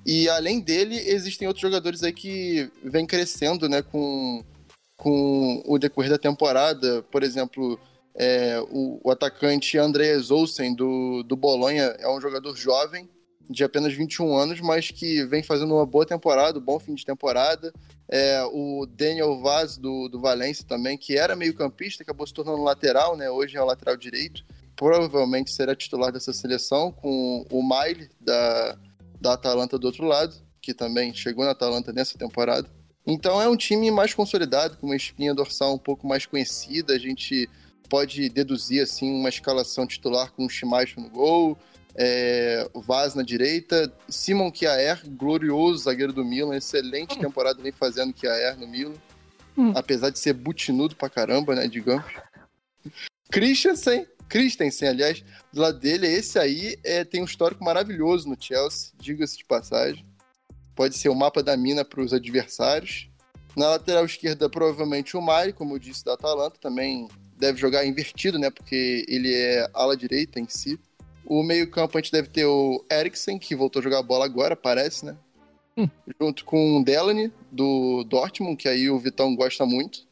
[0.07, 3.83] E além dele, existem outros jogadores aí que vêm crescendo, né?
[3.83, 4.43] Com,
[4.97, 7.03] com o decorrer da temporada.
[7.11, 7.79] Por exemplo,
[8.14, 13.09] é, o, o atacante Andreas Olsen, do, do Bolonha, é um jogador jovem,
[13.49, 17.05] de apenas 21 anos, mas que vem fazendo uma boa temporada, um bom fim de
[17.05, 17.73] temporada.
[18.09, 22.62] É, o Daniel Vaz, do, do Valência também, que era meio campista, acabou se tornando
[22.62, 23.29] lateral, né?
[23.29, 24.44] Hoje é o lateral direito.
[24.77, 28.79] Provavelmente será titular dessa seleção, com o Miley, da,
[29.20, 32.68] da Atalanta do outro lado, que também chegou na Atalanta nessa temporada.
[33.05, 36.94] Então é um time mais consolidado, com uma espinha dorsal um pouco mais conhecida.
[36.94, 37.49] A gente
[37.90, 41.59] pode deduzir assim uma escalação titular com o Schmeichel no gol,
[41.96, 48.14] é, o Vaz na direita, Simon Kjaer, glorioso zagueiro do Milan, excelente temporada vem fazendo
[48.14, 48.94] Kjaer no Milan,
[49.59, 49.72] Hum.
[49.74, 52.07] apesar de ser butinudo pra caramba, né, digamos.
[53.31, 58.92] Christensen, Christensen, aliás, do lado dele, esse aí é, tem um histórico maravilhoso no Chelsea,
[58.98, 60.07] diga-se de passagem.
[60.74, 63.11] Pode ser o mapa da mina para os adversários.
[63.57, 67.09] Na lateral esquerda, provavelmente o Mari, como eu disse, da Atalanta, também
[67.40, 68.50] deve jogar invertido, né?
[68.50, 70.79] Porque ele é ala direita em si.
[71.24, 75.07] O meio-campo a gente deve ter o Eriksen, que voltou a jogar bola agora, parece,
[75.07, 75.16] né?
[75.76, 75.88] Hum.
[76.20, 80.09] Junto com o Delaney, do Dortmund, que aí o Vitão gosta muito.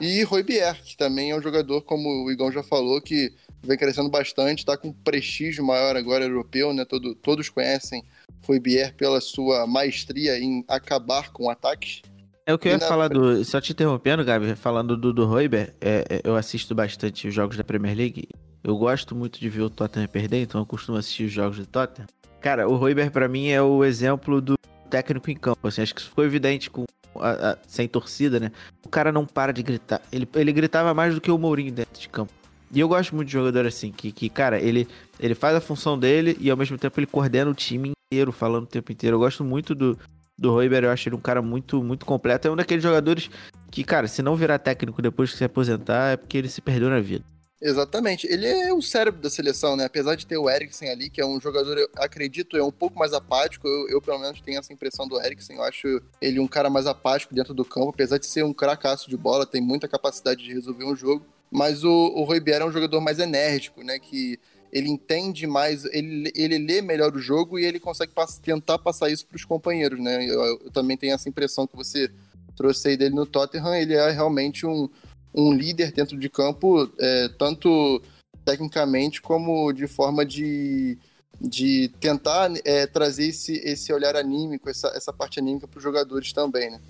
[0.00, 3.78] E Rui Bier, que também é um jogador, como o Igão já falou, que vem
[3.78, 6.84] crescendo bastante, tá com prestígio maior agora europeu, né?
[6.84, 8.02] Todo, todos conhecem
[8.44, 12.02] Rui Bier pela sua maestria em acabar com ataques.
[12.46, 13.42] É o que eu ia falar do.
[13.44, 17.56] Só te interrompendo, Gabi, falando do, do Royber, é, é, eu assisto bastante os jogos
[17.56, 18.28] da Premier League.
[18.62, 21.66] Eu gosto muito de ver o Tottenham perder, então eu costumo assistir os jogos do
[21.66, 22.06] Tottenham.
[22.40, 24.54] Cara, o Royber pra mim é o exemplo do
[24.90, 25.66] técnico em campo.
[25.66, 26.84] Assim, acho que isso ficou evidente com
[27.18, 28.52] a- a- sem torcida, né?
[28.84, 30.02] O cara não para de gritar.
[30.12, 32.32] Ele, ele gritava mais do que o Mourinho dentro de campo.
[32.72, 34.86] E eu gosto muito de jogador assim, que, que cara, ele,
[35.18, 38.64] ele faz a função dele e ao mesmo tempo ele coordena o time inteiro, falando
[38.64, 39.14] o tempo inteiro.
[39.16, 39.98] Eu gosto muito do,
[40.36, 42.48] do Royber, eu acho ele um cara muito, muito completo.
[42.48, 43.30] É um daqueles jogadores
[43.70, 46.90] que, cara, se não virar técnico depois que se aposentar, é porque ele se perdeu
[46.90, 47.24] na vida.
[47.64, 48.26] Exatamente.
[48.26, 49.86] Ele é o cérebro da seleção, né?
[49.86, 52.98] Apesar de ter o Eriksen ali, que é um jogador, eu acredito, é um pouco
[52.98, 53.66] mais apático.
[53.66, 55.56] Eu, eu, pelo menos, tenho essa impressão do Eriksen.
[55.56, 59.08] Eu acho ele um cara mais apático dentro do campo, apesar de ser um cracaço
[59.08, 61.24] de bola, tem muita capacidade de resolver um jogo.
[61.50, 63.98] Mas o, o Rui Bier é um jogador mais enérgico, né?
[63.98, 64.38] Que
[64.74, 69.08] ele entende mais, ele, ele lê melhor o jogo e ele consegue pass- tentar passar
[69.08, 70.28] isso para os companheiros, né?
[70.28, 72.10] Eu, eu também tenho essa impressão que você
[72.56, 73.72] trouxe aí dele no Tottenham.
[73.72, 74.88] Ele é realmente um,
[75.32, 78.02] um líder dentro de campo, é, tanto
[78.44, 80.98] tecnicamente como de forma de,
[81.40, 86.32] de tentar é, trazer esse, esse olhar anímico, essa, essa parte anímica para os jogadores
[86.32, 86.80] também, né?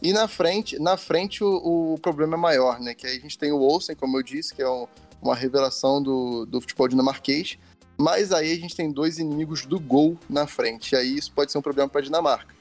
[0.00, 2.94] E na frente, na frente o, o problema é maior, né?
[2.94, 4.86] Que aí a gente tem o Olsen, como eu disse, que é um-
[5.22, 7.56] uma revelação do, do futebol dinamarquês.
[7.96, 10.92] Mas aí a gente tem dois inimigos do gol na frente.
[10.92, 12.54] E aí isso pode ser um problema para a Dinamarca.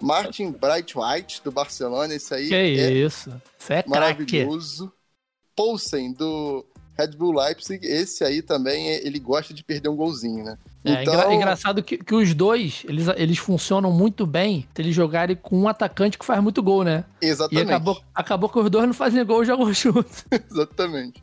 [0.00, 3.30] Martin Bright-White, do Barcelona, esse aí Que é isso?
[3.58, 3.88] Isso é craque.
[3.90, 4.92] maravilhoso.
[5.54, 6.64] Poulsen, do
[6.98, 10.58] Red Bull Leipzig, esse aí também, é- ele gosta de perder um golzinho, né?
[10.84, 15.34] É engra- engraçado que, que os dois, eles, eles funcionam muito bem se eles jogarem
[15.34, 17.04] com um atacante que faz muito gol, né?
[17.20, 17.66] E Exatamente.
[17.70, 20.06] acabou, acabou que os dois não fazem gol e jogam junto.
[20.50, 21.22] Exatamente.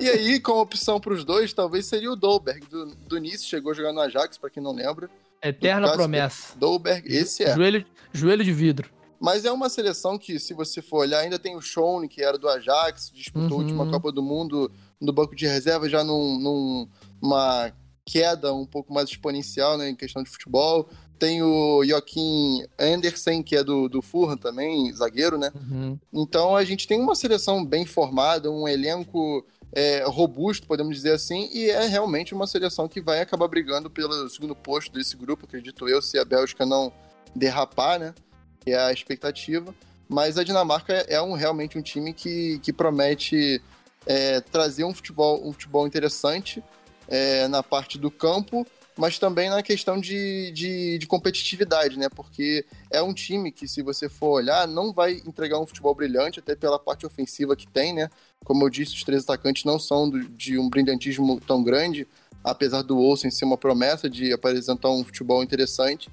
[0.00, 3.72] E aí, como opção para os dois, talvez seria o Dolberg, do, do Nice, chegou
[3.72, 5.08] a jogar no Ajax, para quem não lembra.
[5.42, 6.56] Eterna promessa.
[6.58, 7.54] Dolberg, esse é.
[7.54, 8.90] Joelho, joelho de vidro.
[9.20, 12.36] Mas é uma seleção que, se você for olhar, ainda tem o Schoen, que era
[12.36, 13.58] do Ajax, disputou a Uhum.
[13.58, 14.70] última Copa do Mundo
[15.00, 16.88] no banco de reserva, já num, num-
[17.20, 17.72] numa
[18.04, 20.88] queda um pouco mais exponencial né, em questão de futebol.
[21.18, 25.52] Tem o Joaquim Andersen, que é do, do Fulham também, zagueiro, né?
[25.54, 25.98] Uhum.
[26.12, 31.48] Então a gente tem uma seleção bem formada, um elenco é, robusto, podemos dizer assim,
[31.52, 35.88] e é realmente uma seleção que vai acabar brigando pelo segundo posto desse grupo, acredito
[35.88, 36.92] eu, se a Bélgica não
[37.34, 38.14] derrapar, né?
[38.60, 39.74] Que é a expectativa.
[40.08, 43.62] Mas a Dinamarca é um, realmente um time que, que promete
[44.06, 46.62] é, trazer um futebol, um futebol interessante
[47.08, 52.08] é, na parte do campo, mas também na questão de, de, de, competitividade, né?
[52.08, 56.40] Porque é um time que, se você for olhar, não vai entregar um futebol brilhante,
[56.40, 58.10] até pela parte ofensiva que tem, né?
[58.44, 62.06] Como eu disse, os três atacantes não são do, de um brilhantismo tão grande,
[62.44, 66.10] apesar do Olsen ser uma promessa de apresentar um futebol interessante,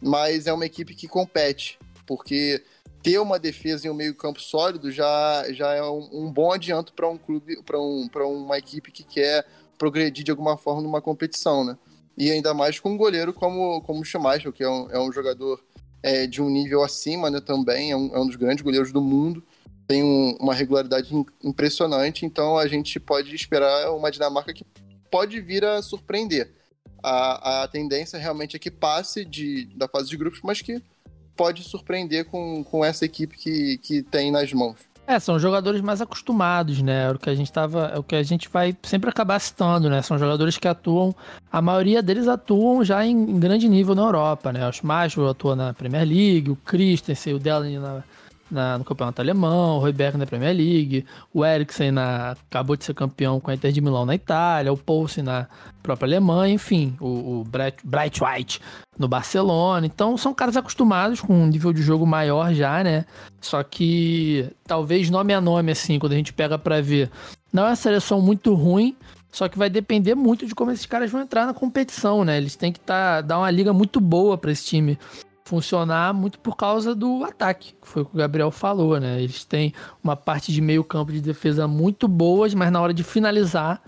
[0.00, 2.62] mas é uma equipe que compete, porque
[3.02, 7.08] ter uma defesa e um meio-campo sólido já, já é um, um bom adianto para
[7.08, 9.46] um clube, para um, uma equipe que quer
[9.78, 11.78] progredir de alguma forma numa competição, né?
[12.16, 15.12] E ainda mais com um goleiro como, como o Schmeichel, que é um, é um
[15.12, 15.62] jogador
[16.02, 19.00] é, de um nível acima, né, também, é um, é um dos grandes goleiros do
[19.02, 19.42] mundo,
[19.86, 24.64] tem um, uma regularidade impressionante, então a gente pode esperar uma Dinamarca que
[25.10, 26.54] pode vir a surpreender.
[27.02, 30.82] A, a tendência realmente é que passe de, da fase de grupos, mas que
[31.36, 34.78] pode surpreender com, com essa equipe que, que tem nas mãos.
[35.06, 37.04] É, são jogadores mais acostumados, né?
[37.04, 39.88] É o que a gente tava, é o que a gente vai sempre acabar citando,
[39.88, 40.02] né?
[40.02, 41.14] São jogadores que atuam,
[41.50, 44.68] a maioria deles atuam já em, em grande nível na Europa, né?
[44.68, 48.02] O Schmeichel atua na Premier League, o Christensen, o Delaney na,
[48.50, 52.94] na, no campeonato alemão, o Royberg na Premier League, o Eriksen na, acabou de ser
[52.94, 55.46] campeão com a Inter de Milão na Itália, o Poulsen na
[55.82, 58.60] própria Alemanha, enfim, o, o Bright, Bright White
[58.98, 59.86] no Barcelona.
[59.86, 63.04] Então são caras acostumados com um nível de jogo maior já, né?
[63.40, 67.10] Só que talvez nome a nome, assim, quando a gente pega para ver,
[67.52, 68.96] não é uma seleção muito ruim,
[69.30, 72.38] só que vai depender muito de como esses caras vão entrar na competição, né?
[72.38, 74.98] Eles têm que tá, dar uma liga muito boa para esse time
[75.46, 79.22] funcionar muito por causa do ataque, que foi o que o Gabriel falou, né?
[79.22, 83.04] Eles têm uma parte de meio campo de defesa muito boas, mas na hora de
[83.04, 83.80] finalizar,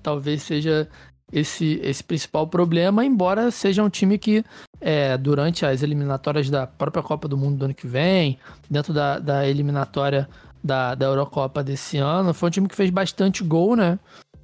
[0.00, 0.88] talvez seja
[1.32, 4.44] esse, esse principal problema, embora seja um time que,
[4.80, 8.38] é, durante as eliminatórias da própria Copa do Mundo do ano que vem,
[8.70, 10.28] dentro da, da eliminatória
[10.62, 13.98] da, da Eurocopa desse ano, foi um time que fez bastante gol, né?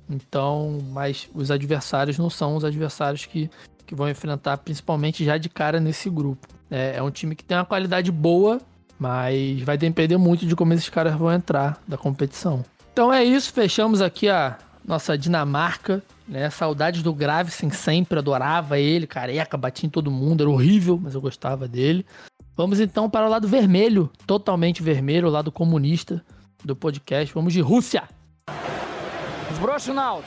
[0.08, 3.48] Então, mas os adversários não são os adversários que,
[3.89, 6.47] que vão enfrentar principalmente já de cara nesse grupo.
[6.69, 8.59] É, é um time que tem uma qualidade boa,
[8.99, 12.63] mas vai depender muito de como esses caras vão entrar da competição.
[12.91, 16.49] Então é isso, fechamos aqui a nossa Dinamarca, né?
[16.49, 21.21] Saudades do Gravesen sempre, adorava ele, careca, batia em todo mundo, era horrível, mas eu
[21.21, 22.05] gostava dele.
[22.55, 26.23] Vamos então para o lado vermelho, totalmente vermelho, o lado comunista
[26.63, 27.33] do podcast.
[27.33, 28.03] Vamos de Rússia.
[29.55, 30.25] Сброшен аут.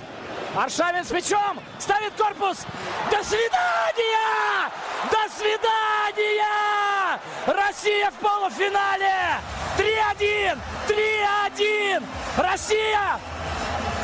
[0.55, 1.59] Аршавин с мячом.
[1.79, 2.65] Ставит корпус.
[3.09, 4.71] До свидания!
[5.11, 7.19] До свидания!
[7.47, 9.39] Россия в полуфинале!
[9.77, 10.57] 3-1!
[10.87, 12.03] 3-1!
[12.37, 13.19] Россия!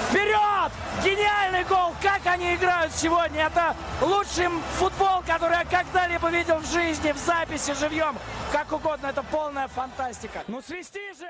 [0.09, 0.71] Вперед!
[1.03, 1.93] Гениальный гол!
[2.01, 3.45] Как они играют сегодня!
[3.45, 8.17] Это лучший футбол, который я когда-либо видел в жизни, в записи, живьем.
[8.51, 10.43] Как угодно, это полная фантастика.
[10.47, 11.29] Ну свисти же!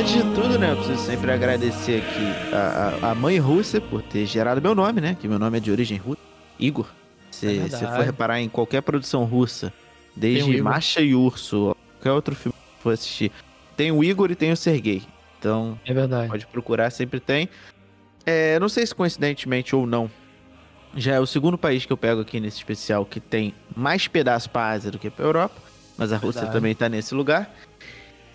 [0.00, 4.00] Antes de tudo, né, eu preciso sempre agradecer aqui a, a, a mãe Rússia por
[4.00, 5.14] ter gerado meu nome, né?
[5.20, 6.20] Que meu nome é de origem russa,
[6.58, 6.86] Igor.
[7.30, 7.96] Se É você verdade.
[7.96, 9.70] for reparar em qualquer produção russa,
[10.16, 10.62] desde.
[10.62, 13.30] Macha e Urso, qualquer outro filme que for assistir,
[13.76, 15.02] tem o Igor e tem o Sergei.
[15.38, 16.28] Então, É verdade.
[16.30, 17.46] pode procurar, sempre tem.
[18.24, 20.10] É, não sei se coincidentemente ou não,
[20.96, 24.48] já é o segundo país que eu pego aqui nesse especial que tem mais pedaço
[24.48, 25.56] pra Ásia do que pra Europa,
[25.98, 26.52] mas a Rússia Verdade.
[26.58, 27.54] também tá nesse lugar.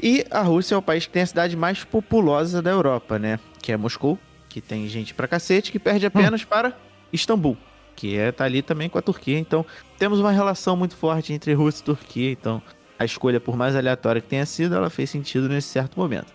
[0.02, 3.40] E a Rússia é o país que tem a cidade mais populosa da Europa, né?
[3.62, 6.74] Que é Moscou, que tem gente pra cacete, que perde apenas para
[7.12, 7.58] Istambul,
[7.96, 9.38] que é, tá ali também com a Turquia.
[9.40, 9.66] Então,
[9.98, 12.32] temos uma relação muito forte entre Rússia e Turquia.
[12.32, 12.62] Então,
[13.00, 16.34] a escolha, por mais aleatória que tenha sido, ela fez sentido nesse certo momento.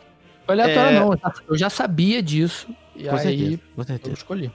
[0.48, 1.00] Aleatório É.
[1.00, 1.12] não,
[1.48, 2.66] eu já- eu sabia disso.
[2.96, 4.16] E Com aí certeza, com eu certeza.
[4.16, 4.52] escolhi.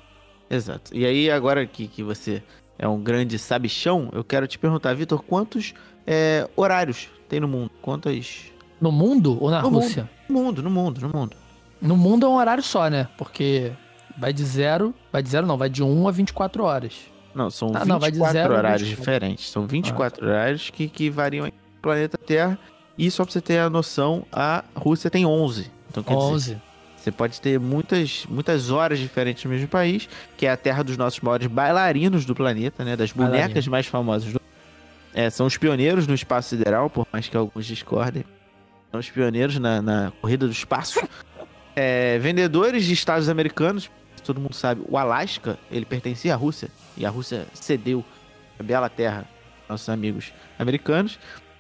[0.49, 0.91] Exato.
[0.93, 2.43] E aí, agora que, que você
[2.77, 5.73] é um grande sabichão, eu quero te perguntar, Vitor, quantos
[6.05, 7.71] é, horários tem no mundo?
[7.81, 8.51] Quantas.
[8.86, 9.84] No mundo ou na No mundo.
[9.84, 10.08] Rússia?
[10.30, 11.38] No mundo, no mundo, no mundo.
[11.82, 13.08] No mundo é um horário só, né?
[13.17, 13.71] Porque
[14.15, 14.93] vai de zero.
[15.12, 16.93] Vai de zero não, vai de 1 a 24 horas.
[17.34, 18.95] Não, são Ah, 24 não, vai de zero horários 24.
[19.13, 19.50] diferentes.
[19.50, 21.52] São 24 horários que, que variam.
[21.82, 22.60] planeta Terra.
[22.98, 25.69] E só pra você ter a noção, a Rússia tem 11.
[25.89, 26.58] Então, quer dizer, 11.
[26.95, 30.95] você pode ter muitas, muitas horas diferentes no mesmo país, que é a terra dos
[30.95, 32.95] nossos maiores bailarinos do planeta, né?
[32.95, 33.71] Das bonecas Bailarino.
[33.71, 34.39] mais famosas do
[35.13, 38.24] é, São os pioneiros no espaço sideral, por mais que alguns discordem.
[38.99, 40.99] Os pioneiros na, na corrida do espaço.
[41.77, 43.91] É, vendedores de estados americanos,
[44.23, 46.69] todo mundo sabe, o Alasca, ele pertencia à Rússia.
[46.95, 48.01] E a Rússia cedeu
[48.58, 49.27] a bela terra
[49.63, 51.19] aos nossos amigos americanos.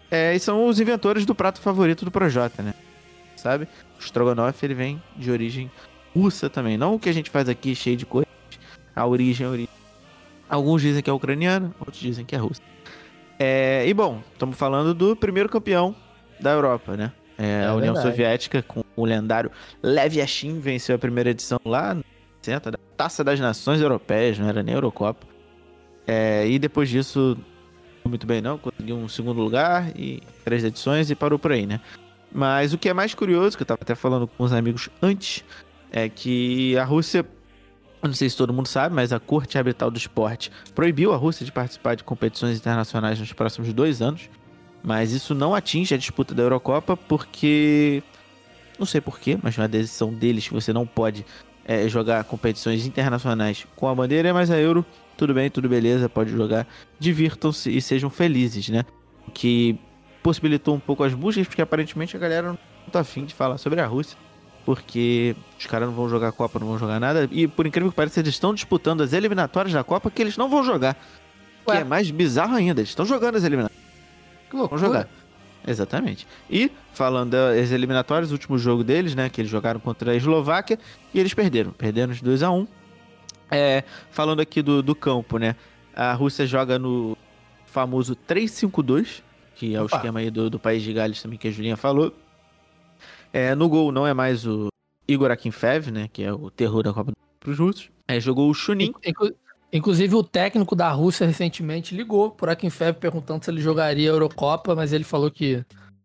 [0.09, 2.73] É, e são os inventores do prato favorito do Projota, né?
[3.35, 3.67] Sabe?
[3.99, 5.69] O Strogonoff, ele vem de origem
[6.15, 6.77] russa também.
[6.77, 8.31] Não o que a gente faz aqui, cheio de coisas.
[8.95, 9.69] A origem, a origem.
[10.47, 12.61] Alguns dizem que é ucraniano, outros dizem que é russo.
[13.37, 15.93] É, e bom, estamos falando do primeiro campeão
[16.39, 17.11] da Europa, né?
[17.37, 18.15] É, É a União verdade.
[18.15, 19.51] Soviética, com o lendário
[19.83, 22.03] Lev Yashin, venceu a primeira edição lá no
[22.41, 25.25] 60 da Taça das Nações Europeias, não era nem Eurocopa.
[26.07, 27.37] É, e depois disso,
[28.03, 31.65] não muito bem não, conseguiu um segundo lugar e três edições e parou por aí,
[31.65, 31.81] né?
[32.31, 35.43] Mas o que é mais curioso, que eu tava até falando com os amigos antes,
[35.91, 37.25] é que a Rússia,
[38.03, 41.45] não sei se todo mundo sabe, mas a Corte Arbitral do Esporte proibiu a Rússia
[41.45, 44.29] de participar de competições internacionais nos próximos dois anos.
[44.85, 48.03] Mas isso não atinge a disputa da Eurocopa porque.
[48.77, 51.25] Não sei porquê, mas é uma decisão deles que você não pode
[51.65, 54.85] é, jogar competições internacionais com a bandeira, mas a Euro,
[55.17, 56.67] tudo bem, tudo beleza, pode jogar.
[56.99, 58.85] Divirtam-se e sejam felizes, né?
[59.27, 59.79] O que
[60.21, 62.57] possibilitou um pouco as buscas, porque aparentemente a galera não
[62.91, 64.17] tá afim de falar sobre a Rússia.
[64.65, 67.29] Porque os caras não vão jogar Copa, não vão jogar nada.
[67.31, 70.49] E por incrível que pareça, eles estão disputando as eliminatórias da Copa que eles não
[70.49, 70.95] vão jogar.
[71.65, 71.81] Que Ué.
[71.81, 73.84] é mais bizarro ainda, eles estão jogando as eliminatórias.
[74.63, 75.09] Que Vão jogar.
[75.67, 76.27] Exatamente.
[76.49, 79.29] E, falando das eliminatórias, o último jogo deles, né?
[79.29, 80.77] Que eles jogaram contra a Eslováquia
[81.13, 81.71] e eles perderam.
[81.71, 82.67] Perderam de 2 a 1
[83.51, 85.55] é, Falando aqui do, do campo, né?
[85.95, 87.17] A Rússia joga no
[87.65, 89.21] famoso 3-5-2,
[89.55, 89.97] que é o Opa.
[89.97, 92.13] esquema aí do, do país de Gales também que a Julinha falou.
[93.33, 94.67] É, no gol não é mais o
[95.07, 96.09] Igor Akinfev, né?
[96.11, 97.89] Que é o terror da Copa para os russos.
[98.07, 98.93] É, jogou o Chunin.
[99.73, 104.13] Inclu- Inclusive, o técnico da Rússia recentemente ligou por Akinfev perguntando se ele jogaria a
[104.13, 105.63] Eurocopa, mas ele falou que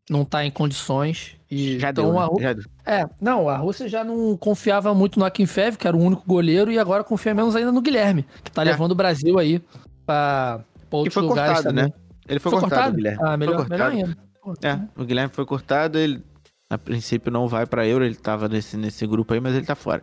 [0.09, 1.37] não tá em condições.
[1.51, 2.19] E Já então deu, né?
[2.21, 2.65] a Rú- Já deu.
[2.87, 6.71] É, não, a Rússia já não confiava muito no Akinfev, que era o único goleiro,
[6.71, 8.67] e agora confia menos ainda no Guilherme, que tá É.
[8.67, 9.61] levando o Brasil aí
[10.07, 11.85] pra, pra outros foi lugares cortado, também.
[11.85, 11.93] né?
[12.29, 13.19] Ele foi, cortado, Guilherme.
[13.23, 13.95] Ah, melhor, foi cortado.
[13.95, 14.19] melhor ainda.
[14.63, 16.23] É, o Guilherme foi cortado, ele
[16.69, 19.75] a princípio não vai pra Euro, ele tava nesse, nesse grupo aí, mas ele tá
[19.75, 20.03] fora.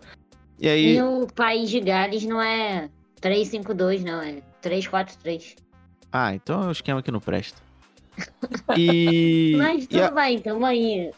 [0.60, 2.90] E aí, E o país de Gales não é
[3.30, 5.56] 3-5-2, não, é 3-4-3.
[6.12, 7.62] ah, então é um esquema que não presta.
[8.78, 11.12] E, Mas e tudo a- bem, tamo aí.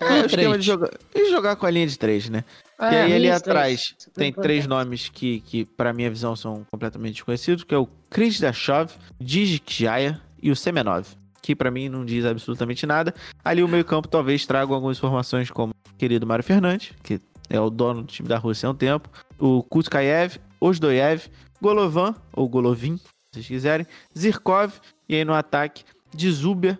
[0.00, 0.56] é o esquema três.
[0.58, 2.44] de jogar, e jogar com a linha de três, né?
[2.80, 3.94] e É, aí ali atrás.
[3.98, 4.42] Super tem importante.
[4.44, 8.92] três nomes que, que para minha visão são completamente desconhecidos, que é o Chris Dashov,
[9.66, 11.06] Jaya e o Semenov,
[11.42, 13.14] que pra mim não diz absolutamente nada.
[13.44, 17.60] Ali o meio campo talvez traga algumas informações como o querido Mário Fernandes, que é
[17.60, 19.08] o dono do time da Rússia há um tempo,
[19.38, 21.22] o Kutkayev, Osdoyev,
[21.60, 24.72] Golovan, ou Golovin, se vocês quiserem, Zirkov,
[25.08, 26.78] e aí no ataque, Dzubia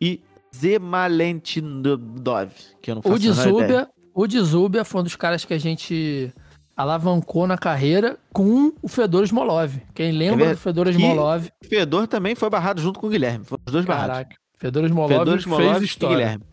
[0.00, 0.20] e
[0.54, 2.50] Zemalentinov,
[2.82, 3.18] que eu não faço O.
[3.18, 6.32] Dzubia, o Dzubia foi um dos caras que a gente
[6.76, 9.76] alavancou na carreira com o Fedor Smolov.
[9.94, 11.48] Quem lembra É do Fedor E- Smolov?
[11.64, 13.44] O Fedor também foi barrado junto com o Guilherme.
[13.44, 14.12] Foram os dois barrados.
[14.12, 16.16] Caraca, Fedor Smolov, Fedor Smolov fez e história.
[16.16, 16.44] Guilherme.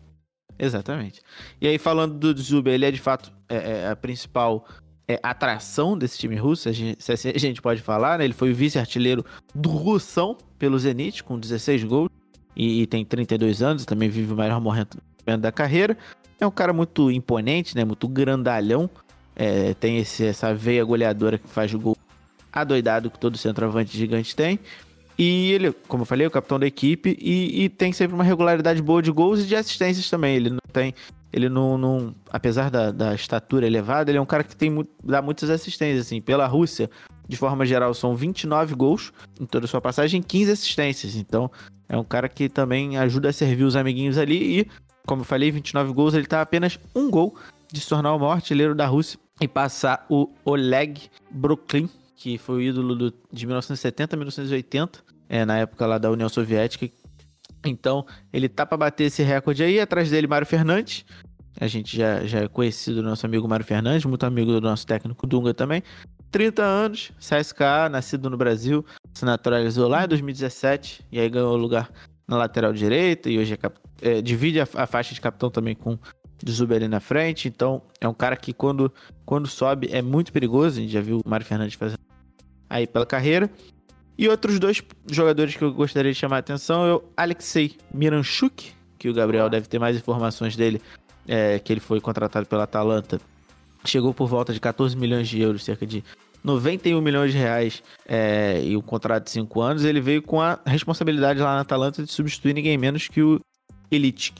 [0.58, 1.20] Exatamente.
[1.60, 4.64] E aí, falando do Zuber, ele é de fato é, é, a principal
[5.06, 8.24] é, atração desse time russo, se a gente pode falar, né?
[8.24, 12.08] Ele foi o vice-artilheiro do Russão pelo Zenit, com 16 gols,
[12.56, 14.98] e, e tem 32 anos, também vive o melhor momento
[15.38, 15.96] da carreira.
[16.40, 17.84] É um cara muito imponente, né?
[17.84, 18.88] Muito grandalhão.
[19.36, 21.96] É, tem esse, essa veia goleadora que faz gol
[22.52, 24.60] adoidado que todo centroavante gigante tem.
[25.18, 28.24] E ele, como eu falei, é o capitão da equipe e, e tem sempre uma
[28.24, 30.36] regularidade boa de gols e de assistências também.
[30.36, 30.94] Ele não tem.
[31.34, 31.76] Ele não.
[31.76, 34.72] não apesar da, da estatura elevada, ele é um cara que tem
[35.02, 36.06] dá muitas assistências.
[36.06, 36.88] Assim, pela Rússia,
[37.28, 41.16] de forma geral, são 29 gols em toda a sua passagem, 15 assistências.
[41.16, 41.50] Então,
[41.88, 44.60] é um cara que também ajuda a servir os amiguinhos ali.
[44.60, 44.66] E,
[45.04, 47.34] como eu falei, 29 gols, ele tá apenas um gol
[47.72, 52.54] de se tornar o maior artilheiro da Rússia e passar o Oleg Broklin, que foi
[52.54, 56.88] o ídolo do- de 1970 a 1980, é, na época lá da União Soviética.
[57.66, 59.80] Então, ele tá pra bater esse recorde aí.
[59.80, 61.04] Atrás dele, Mário Fernandes.
[61.60, 64.86] A gente já, já é conhecido do nosso amigo Mário Fernandes, muito amigo do nosso
[64.86, 65.82] técnico Dunga também.
[66.30, 71.90] 30 anos, CSKA, nascido no Brasil, se naturalizou lá em 2017 e aí ganhou lugar
[72.26, 73.56] na lateral direita e hoje é
[74.02, 77.48] é, divide a, a faixa de capitão também com o Zuber ali na frente.
[77.48, 78.92] Então, é um cara que quando,
[79.24, 80.78] quando sobe é muito perigoso.
[80.78, 82.00] A gente já viu o Mário Fernandes fazendo
[82.68, 83.50] aí pela carreira.
[84.16, 88.72] E outros dois jogadores que eu gostaria de chamar a atenção é o Alexei Miranchuk,
[88.98, 90.80] que o Gabriel deve ter mais informações dele,
[91.26, 93.20] é, que ele foi contratado pela Atalanta.
[93.84, 96.02] Chegou por volta de 14 milhões de euros, cerca de
[96.42, 99.84] 91 milhões de reais é, e um contrato de 5 anos.
[99.84, 103.40] Ele veio com a responsabilidade lá na Atalanta de substituir ninguém menos que o
[103.90, 104.34] Elite,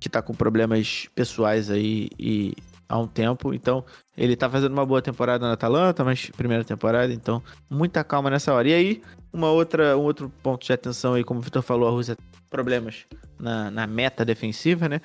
[0.00, 2.54] que tá com problemas pessoais aí e
[2.88, 3.52] há um tempo.
[3.52, 3.84] Então,
[4.16, 8.52] ele tá fazendo uma boa temporada na Atalanta, mas primeira temporada, então muita calma nessa
[8.52, 8.68] hora.
[8.68, 11.90] E aí, uma outra, um outro ponto de atenção aí, como o Vitor falou, a
[11.90, 12.16] Rússia
[12.48, 13.04] problemas
[13.38, 15.00] na, na meta defensiva, né?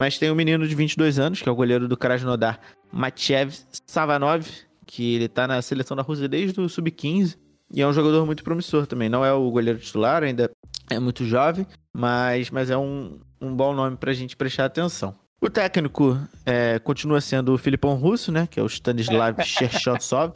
[0.00, 2.60] Mas tem um menino de 22 anos, que é o goleiro do Krasnodar,
[2.92, 3.52] Matchev
[3.86, 4.46] Savanov,
[4.86, 7.36] que ele tá na seleção da Rússia desde o sub-15
[7.74, 9.08] e é um jogador muito promissor também.
[9.08, 10.50] Não é o goleiro titular, ainda
[10.88, 15.14] é muito jovem, mas, mas é um, um bom nome pra gente prestar atenção.
[15.40, 18.48] O técnico é, continua sendo o Filipão Russo, né?
[18.50, 20.32] Que é o Stanislav Cherchosov.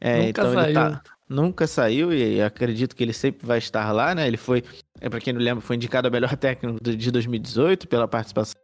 [0.00, 0.74] É, Nunca então ele saiu.
[0.74, 4.26] tá, nunca saiu e acredito que ele sempre vai estar lá, né?
[4.26, 4.62] Ele foi,
[5.00, 8.54] é, para quem não lembra, foi indicado a melhor técnico de 2018 pela participação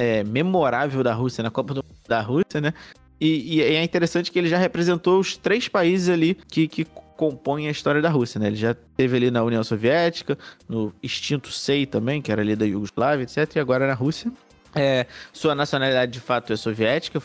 [0.00, 2.72] é, memorável da Rússia na Copa do da Rússia, né?
[3.20, 7.68] E, e é interessante que ele já representou os três países ali que, que compõem
[7.68, 8.46] a história da Rússia, né?
[8.46, 12.64] Ele já teve ali na União Soviética, no extinto SEI também, que era ali da
[12.64, 13.56] Iugoslávia, etc.
[13.56, 14.32] E agora na Rússia.
[14.74, 17.22] É, sua nacionalidade de fato é soviética.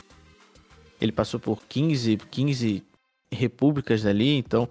[0.99, 2.84] Ele passou por 15, 15
[3.32, 4.69] repúblicas ali, então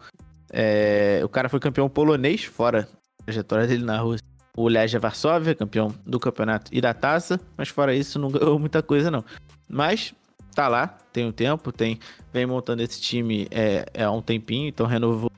[0.52, 2.86] é, o cara foi campeão polonês, fora
[3.20, 4.33] a trajetória dele na Rússia.
[4.56, 8.82] O Legia Varsóvia, campeão do campeonato e da taça, mas fora isso não ganhou muita
[8.82, 9.24] coisa não.
[9.68, 10.14] Mas
[10.54, 11.98] tá lá, tem um tempo, tem
[12.32, 15.30] vem montando esse time é, é há um tempinho, então renovou.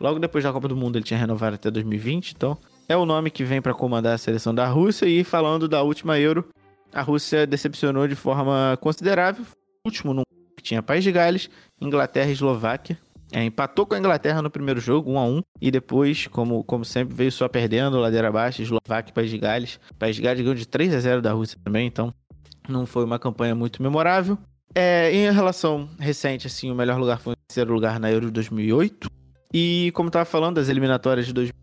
[0.00, 2.56] Logo depois da Copa do Mundo ele tinha renovado até 2020, então
[2.88, 5.06] é o nome que vem para comandar a seleção da Rússia.
[5.06, 6.48] E falando da última Euro,
[6.92, 9.44] a Rússia decepcionou de forma considerável.
[9.86, 10.22] Último no
[10.56, 11.48] que tinha País de Gales,
[11.80, 12.98] Inglaterra e Eslováquia.
[13.32, 16.84] É, empatou com a Inglaterra no primeiro jogo, 1 a 1 e depois, como, como
[16.84, 19.80] sempre, veio só perdendo, ladeira abaixo, Eslováquia e País de Gales.
[19.98, 22.12] País de Gales ganhou de 3 a 0 da Rússia também, então
[22.68, 24.36] não foi uma campanha muito memorável.
[24.74, 28.32] É, em relação recente, assim, o melhor lugar foi o terceiro lugar na Euro de
[28.32, 29.08] 2008.
[29.52, 31.60] E como estava falando das eliminatórias de 2002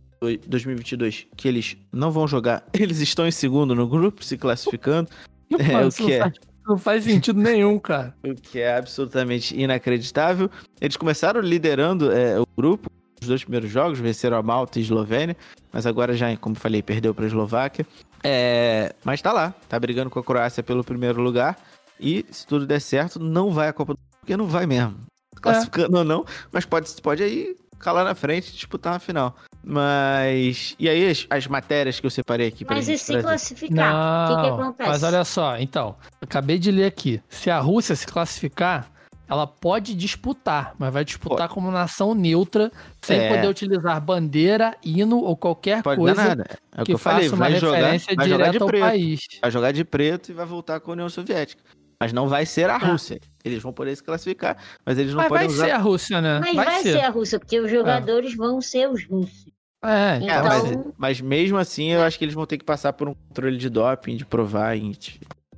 [0.48, 5.10] 2022, que eles não vão jogar, eles estão em segundo no grupo, se classificando,
[5.52, 6.32] É, o que é?
[6.68, 8.16] Não, faz, sentido nenhum, cara.
[8.24, 10.50] o que é absolutamente inacreditável.
[10.82, 12.90] Eles começaram liderando é, o grupo,
[13.22, 15.38] os dois primeiros jogos, venceram a Malta e a Eslovênia,
[15.72, 17.86] mas agora já, como falei, perdeu para a Eslováquia.
[18.24, 21.58] É, mas tá lá, tá brigando com a Croácia pelo primeiro lugar.
[22.00, 24.98] E se tudo der certo, não vai a Copa do Mundo, porque não vai mesmo.
[25.42, 29.36] Classificando ou não, mas pode, pode aí calar na frente e disputar uma final.
[29.64, 30.76] Mas.
[30.80, 33.24] E aí, as, as matérias que eu separei aqui pra Mas e se trazer?
[33.24, 33.94] classificar?
[34.26, 34.90] O que, que Não, acontece?
[34.90, 37.22] mas olha só, então, acabei de ler aqui.
[37.30, 38.90] Se a Rússia se classificar,
[39.30, 42.72] ela pode disputar, mas vai disputar como nação neutra,
[43.02, 43.28] sem É.
[43.36, 46.46] poder utilizar bandeira, hino ou qualquer Pode coisa dar nada.
[46.72, 48.64] É o que, que eu falei, faça uma vai jogar, referência vai jogar de direta
[48.64, 48.84] ao preto.
[48.84, 49.20] país.
[49.42, 51.62] vai jogar de preto e vai voltar com a União Soviética.
[52.02, 52.88] Mas não vai ser a Tá.
[52.88, 53.20] Rússia.
[53.44, 55.66] Eles vão poder se classificar, mas eles não Mas podem vai usar.
[55.66, 56.40] ser a Rússia, né?
[56.40, 57.00] Mas vai, ser.
[57.02, 59.48] a Rússia, porque os jogadores vão ser os russos.
[59.84, 62.66] É, É, então, mas, Então- mas mesmo assim, eu acho que eles vão ter que
[62.66, 64.76] passar por um controle de doping, de provar.
[64.78, 64.98] E...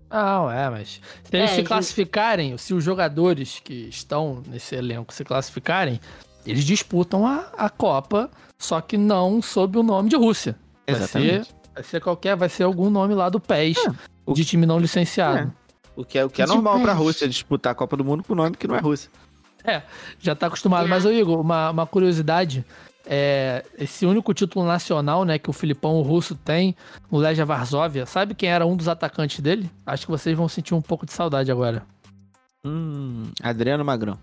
[0.10, 5.14] Não, é, mas se eles É, se classificarem, se os jogadores que estão nesse elenco
[5.14, 6.00] se classificarem,
[6.46, 10.56] eles disputam a, a Copa, só que não sob o nome de Rússia.
[10.88, 11.48] Vai Exatamente.
[11.48, 13.78] ser, vai ser qualquer, vai ser algum nome lá do PES,
[14.26, 15.54] o- de time não licenciado.
[16.00, 16.94] O que é, o que é normal pra.
[16.94, 19.12] Rússia disputar a Copa do Mundo com o nome que não é Rússia.
[20.18, 20.86] Já tá acostumado.
[20.86, 20.88] É.
[20.88, 22.64] Mas, ô Igor, uma, uma curiosidade.
[23.06, 26.76] É, esse único título nacional, né, que o Filipão o russo tem,
[27.10, 29.70] o Legia Varsóvia, sabe quem era um dos atacantes dele?
[29.86, 31.84] Acho que vocês vão sentir um pouco de saudade agora.
[32.64, 34.18] Hum, Adriano Magrão.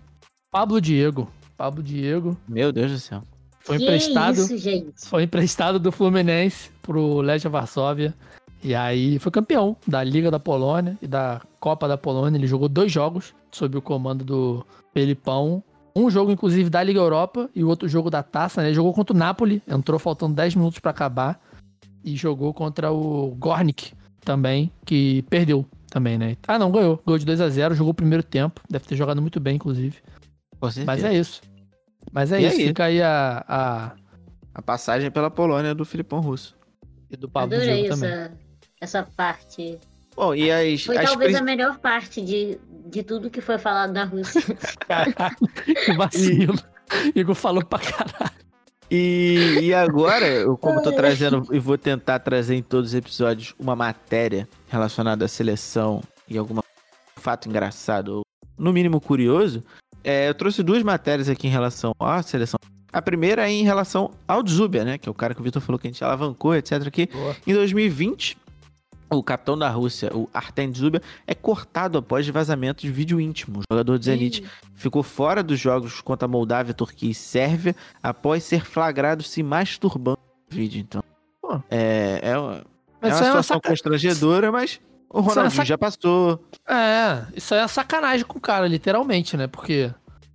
[0.49, 1.29] Pablo Diego.
[1.57, 3.23] Pablo Diego Meu Deus do céu.
[3.59, 4.35] foi que emprestado.
[4.35, 4.93] isso, gente?
[5.05, 8.15] Foi emprestado do Fluminense pro Legia Varsóvia.
[8.63, 12.37] E aí foi campeão da Liga da Polônia e da Copa da Polônia.
[12.37, 15.63] Ele jogou dois jogos sob o comando do Felipão.
[15.95, 18.67] Um jogo, inclusive, da Liga Europa e o outro jogo da Taça, né?
[18.67, 21.39] Ele jogou contra o Napoli, entrou faltando 10 minutos pra acabar.
[22.03, 26.37] E jogou contra o Gornik também, que perdeu também, né?
[26.47, 27.01] Ah, não, ganhou.
[27.05, 28.61] Ganhou de 2 a 0 jogou o primeiro tempo.
[28.69, 29.97] Deve ter jogado muito bem, inclusive.
[30.59, 30.85] Com certeza.
[30.85, 31.41] Mas é isso.
[32.11, 32.57] Mas é E isso.
[32.59, 32.67] aí?
[32.67, 33.91] Fica aí a, a...
[34.53, 36.55] A passagem pela Polônia do Filipão Russo.
[37.11, 38.37] e do Pablo Adorei Diego também.
[38.81, 39.77] Essa, parte.
[40.15, 40.83] Bom, e as.
[40.83, 42.57] Foi as talvez prin- a melhor parte de,
[42.87, 44.41] de tudo que foi falado da Rússia.
[44.87, 45.35] Caralho,
[45.85, 46.55] que vacilo.
[47.15, 48.31] Igor falou pra caralho.
[48.89, 53.53] E, e agora, eu como tô trazendo e vou tentar trazer em todos os episódios
[53.59, 56.59] uma matéria relacionada à seleção e algum
[57.17, 58.21] fato engraçado, ou
[58.57, 59.61] no mínimo curioso,
[60.03, 62.57] é, eu trouxe duas matérias aqui em relação à seleção.
[62.93, 64.97] A primeira é em relação ao Zubia, né?
[64.97, 66.87] Que é o cara que o Vitor falou que a gente alavancou, etc.
[66.87, 67.07] Aqui.
[67.07, 67.35] Boa.
[67.45, 68.37] Em 2020,
[69.09, 73.59] o capitão da Rússia, o Artem Zubia, é cortado após vazamento de vídeo íntimo.
[73.59, 74.43] O jogador do Zenit
[74.73, 80.19] ficou fora dos jogos contra a Moldávia, Turquia e Sérvia após ser flagrado se masturbando
[80.51, 80.79] no vídeo.
[80.81, 81.03] Então,
[81.41, 81.61] Pô.
[81.69, 82.63] é, é, uma- é uma
[83.01, 84.79] é uma situação saca- constrangedora, mas
[85.09, 86.43] o é Ronaldinho saca- já passou.
[86.67, 89.47] É, isso aí é sacanagem com o cara, literalmente, né?
[89.47, 89.89] Porque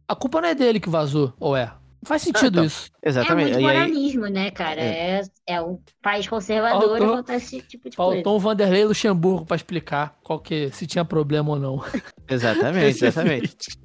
[0.09, 1.73] a culpa não é dele que vazou, ou é?
[2.05, 2.65] Faz sentido então.
[2.65, 2.91] isso.
[3.03, 3.53] Exatamente.
[3.53, 4.81] É muito e aí, moralismo, né, cara?
[4.81, 8.15] É, é um país conservador Faltou- e acontece esse tipo de coisa.
[8.15, 11.81] Faltou um Vanderlei Luxemburgo pra explicar qual que, se tinha problema ou não.
[12.29, 13.79] Exatamente, exatamente.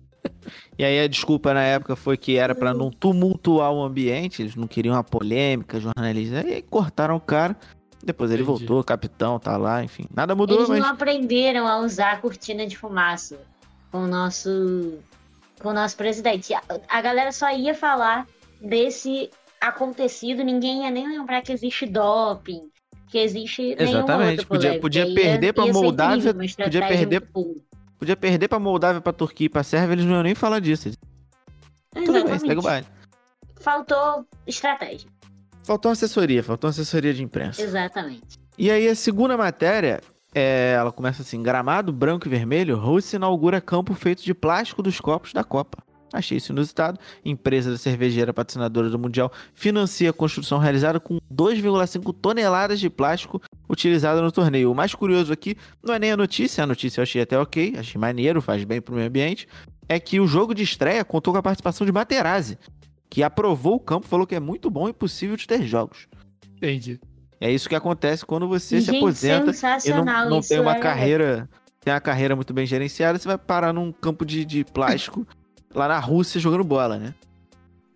[0.77, 4.55] E aí a desculpa na época foi que era pra não tumultuar o ambiente, eles
[4.55, 6.43] não queriam uma polêmica, jornalista.
[6.47, 7.55] E aí cortaram o cara.
[8.03, 8.59] Depois ele Entendi.
[8.59, 10.05] voltou, capitão, tá lá, enfim.
[10.13, 10.79] Nada mudou, Eles mas.
[10.79, 13.37] não aprenderam a usar a cortina de fumaça
[13.91, 14.99] com o nosso,
[15.61, 16.53] com o nosso presidente.
[16.53, 18.27] A, a galera só ia falar
[18.61, 19.29] desse
[19.59, 22.61] acontecido, ninguém ia nem lembrar que existe doping,
[23.09, 27.21] que existe Exatamente, podia- podia Ia- perder ser Moldávia, incrível, podia perder-.
[27.99, 30.91] Podia perder pra Moldávia, pra Turquia e pra Sérvia, eles não iam nem falar disso.
[31.91, 32.41] Tudo bem, Exatamente.
[32.41, 32.85] segue o baile.
[33.59, 35.09] Faltou estratégia.
[35.63, 37.59] Faltou assessoria, faltou assessoria de imprensa.
[37.61, 38.37] Exatamente.
[38.55, 39.99] E aí a segunda matéria,
[40.39, 45.01] é, ela começa assim, gramado branco e vermelho, Rússia inaugura campo feito de plástico dos
[45.01, 45.79] copos da Copa.
[46.13, 46.99] Achei isso inusitado.
[47.25, 53.41] Empresa da cervejeira patrocinadora do Mundial financia a construção realizada com 2,5 toneladas de plástico
[53.67, 54.71] utilizado no torneio.
[54.71, 57.73] O mais curioso aqui não é nem a notícia, a notícia eu achei até ok,
[57.75, 59.47] achei maneiro, faz bem pro meio ambiente,
[59.89, 62.59] é que o jogo de estreia contou com a participação de Materazzi,
[63.09, 66.07] que aprovou o campo, falou que é muito bom e possível de ter jogos.
[66.57, 66.99] Entendi.
[67.39, 69.51] É isso que acontece quando você se aposenta
[69.85, 71.47] e não, não tem uma é- carreira,
[71.79, 75.25] tem uma carreira muito bem gerenciada, você vai parar num campo de, de plástico
[75.73, 77.13] lá na Rússia jogando bola, né?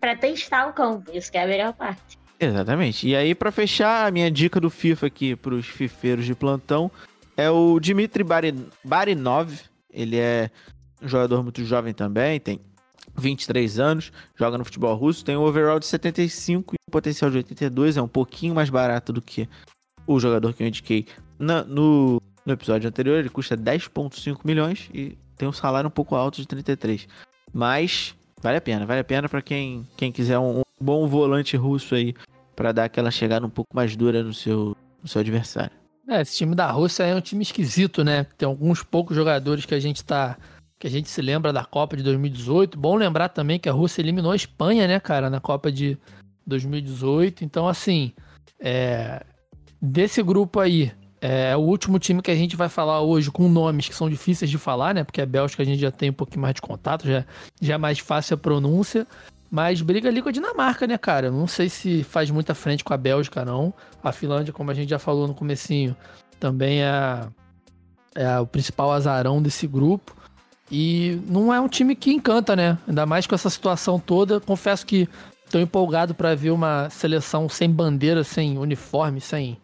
[0.00, 2.18] Pra testar o campo, isso que é a melhor parte.
[2.38, 3.06] Exatamente.
[3.08, 6.90] E aí, pra fechar, a minha dica do FIFA aqui pros fifeiros de plantão
[7.36, 9.52] é o Dmitry Barin- Barinov.
[9.92, 10.50] Ele é
[11.00, 12.58] um jogador muito jovem também, tem
[13.16, 17.38] 23 anos, joga no futebol russo, tem um overall de 75 e um potencial de
[17.38, 19.48] 82, é um pouquinho mais barato do que
[20.06, 21.06] o jogador que eu indiquei
[21.38, 23.18] na- no, no episódio anterior.
[23.18, 27.08] Ele custa 10,5 milhões e tem um salário um pouco alto de 33.
[27.52, 31.56] Mas vale a pena, vale a pena pra quem, quem quiser um, um bom volante
[31.56, 32.14] russo aí
[32.54, 35.72] Pra dar aquela chegada um pouco mais dura no seu, no seu adversário.
[36.06, 38.24] É, esse time da Rússia é um time esquisito, né?
[38.36, 40.36] Tem alguns poucos jogadores que a gente tá.
[40.78, 42.78] que a gente se lembra da Copa de 2018.
[42.78, 45.96] Bom lembrar também que a Rússia eliminou a Espanha, né, cara, na Copa de
[46.46, 47.44] 2018.
[47.44, 48.12] Então, assim,
[48.60, 49.24] é,
[49.80, 53.88] desse grupo aí, é o último time que a gente vai falar hoje com nomes
[53.88, 55.04] que são difíceis de falar, né?
[55.04, 57.24] Porque a Bélgica a gente já tem um pouquinho mais de contato, já,
[57.60, 59.06] já é mais fácil a pronúncia.
[59.48, 61.30] Mas briga ali com a Dinamarca, né, cara?
[61.30, 63.72] Não sei se faz muita frente com a Bélgica, não.
[64.02, 65.94] A Finlândia, como a gente já falou no comecinho,
[66.40, 67.28] também é,
[68.14, 70.16] é o principal azarão desse grupo.
[70.70, 72.78] E não é um time que encanta, né?
[72.88, 74.40] Ainda mais com essa situação toda.
[74.40, 75.06] Confesso que
[75.52, 79.58] estou empolgado para ver uma seleção sem bandeira, sem uniforme, sem,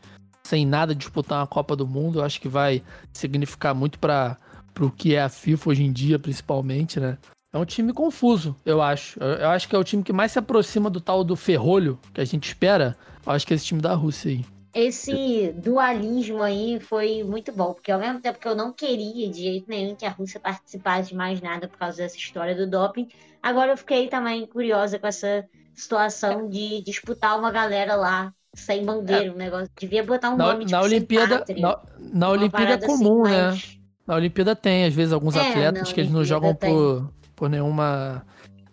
[0.44, 2.18] sem nada disputar uma Copa do Mundo.
[2.18, 4.36] Eu acho que vai significar muito para
[4.78, 7.16] o que é a FIFA hoje em dia, principalmente, né?
[7.50, 9.18] É um time confuso, eu acho.
[9.18, 12.20] Eu acho que é o time que mais se aproxima do tal do ferrolho que
[12.20, 12.94] a gente espera.
[13.24, 14.44] Eu acho que é esse time da Rússia aí.
[14.74, 19.38] Esse dualismo aí foi muito bom, porque ao mesmo tempo que eu não queria de
[19.38, 23.08] jeito nenhum que a Rússia participasse de mais nada por causa dessa história do doping,
[23.42, 25.48] agora eu fiquei também curiosa com essa
[25.80, 29.70] situação de disputar uma galera lá sem bandeira, um negócio.
[29.78, 33.30] Devia botar um Na, nome tipo na Olimpíada, pátria, na, na Olimpíada é comum, assim,
[33.36, 33.42] né?
[33.48, 36.70] mais- Na Olimpíada tem, às vezes, alguns É, atletas que eles não jogam tem.
[36.74, 38.24] por, por nenhuma,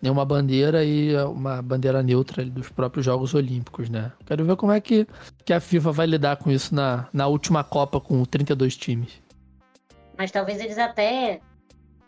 [0.01, 4.11] nenhuma bandeira e uma bandeira neutra dos próprios Jogos Olímpicos, né?
[4.25, 5.05] Quero ver como é que,
[5.43, 9.21] que a FIFA vai lidar com isso na, na última Copa com 32 times.
[10.17, 11.41] Mas talvez eles até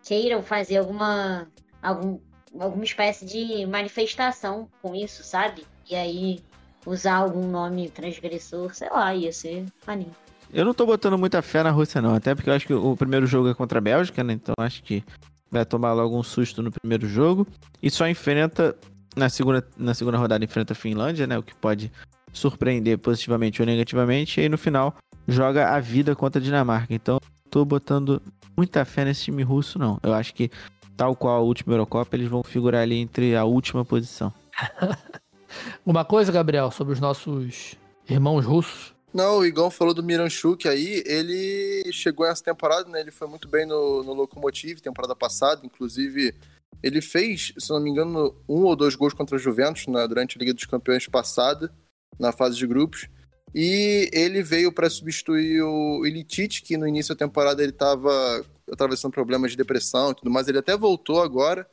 [0.03, 1.47] queiram fazer alguma,
[1.81, 2.19] algum,
[2.59, 5.65] alguma espécie de manifestação com isso, sabe?
[5.89, 6.39] E aí
[6.85, 10.15] usar algum nome transgressor, sei lá, ia ser maneiro.
[10.53, 12.15] Eu não tô botando muita fé na Rússia, não.
[12.15, 14.33] Até porque eu acho que o primeiro jogo é contra a Bélgica, né?
[14.33, 15.03] Então acho que
[15.51, 17.45] vai tomar logo um susto no primeiro jogo.
[17.81, 18.75] E só enfrenta.
[19.15, 21.37] Na segunda, na segunda rodada enfrenta a Finlândia, né?
[21.37, 21.91] O que pode
[22.31, 24.39] surpreender positivamente ou negativamente.
[24.39, 24.95] E aí no final
[25.27, 26.93] joga a vida contra a Dinamarca.
[26.93, 27.19] Então
[27.49, 28.21] tô botando
[28.55, 29.99] muita fé nesse time russo, não.
[30.03, 30.49] Eu acho que,
[30.97, 34.33] tal qual a última Eurocopa, eles vão figurar ali entre a última posição.
[35.85, 37.75] Uma coisa, Gabriel, sobre os nossos
[38.09, 38.93] irmãos russos.
[39.13, 42.99] Não, o Igão falou do Miranchuk aí, ele chegou essa temporada, né?
[42.99, 46.35] Ele foi muito bem no, no Lokomotiv, temporada passada, inclusive
[46.83, 50.37] Ele fez, se não me engano, um ou dois gols contra a Juventus na, durante
[50.37, 51.71] a Liga dos Campeões passada,
[52.19, 53.07] na fase de grupos.
[53.55, 59.11] E ele veio para substituir o Ilitite, que no início da temporada ele estava atravessando
[59.11, 60.47] problemas de depressão e tudo mais.
[60.47, 61.67] Ele até voltou agora.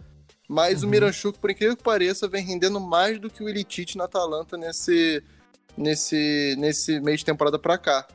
[0.49, 0.89] Mas uhum.
[0.89, 4.57] o Miranchuk, por incrível que pareça, vem rendendo mais do que o Ilitite na Atalanta
[4.57, 5.23] nesse,
[5.77, 8.07] nesse, nesse meio de temporada para cá.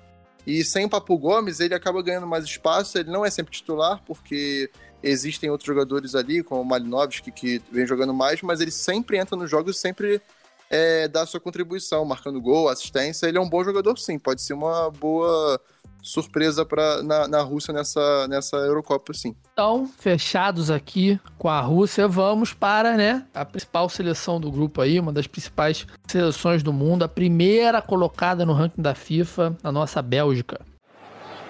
[0.45, 2.97] E sem o Papo Gomes, ele acaba ganhando mais espaço.
[2.97, 4.69] Ele não é sempre titular, porque
[5.01, 9.35] existem outros jogadores ali, como o Malinovski, que vem jogando mais, mas ele sempre entra
[9.35, 10.21] nos jogos e sempre
[10.69, 13.27] é, dá sua contribuição, marcando gol, assistência.
[13.27, 14.19] Ele é um bom jogador, sim.
[14.19, 15.59] Pode ser uma boa
[16.01, 19.35] surpresa pra, na, na Rússia nessa, nessa Eurocopa, sim.
[19.53, 24.99] Então, fechados aqui com a Rússia, vamos para né, a principal seleção do grupo aí,
[24.99, 30.01] uma das principais seleções do mundo, a primeira colocada no ranking da FIFA, a nossa
[30.01, 30.59] Bélgica.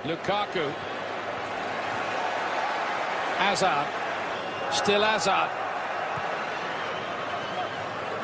[0.06, 0.60] Lukaku.
[3.40, 3.88] Hazard.
[4.72, 5.50] Still Hazard.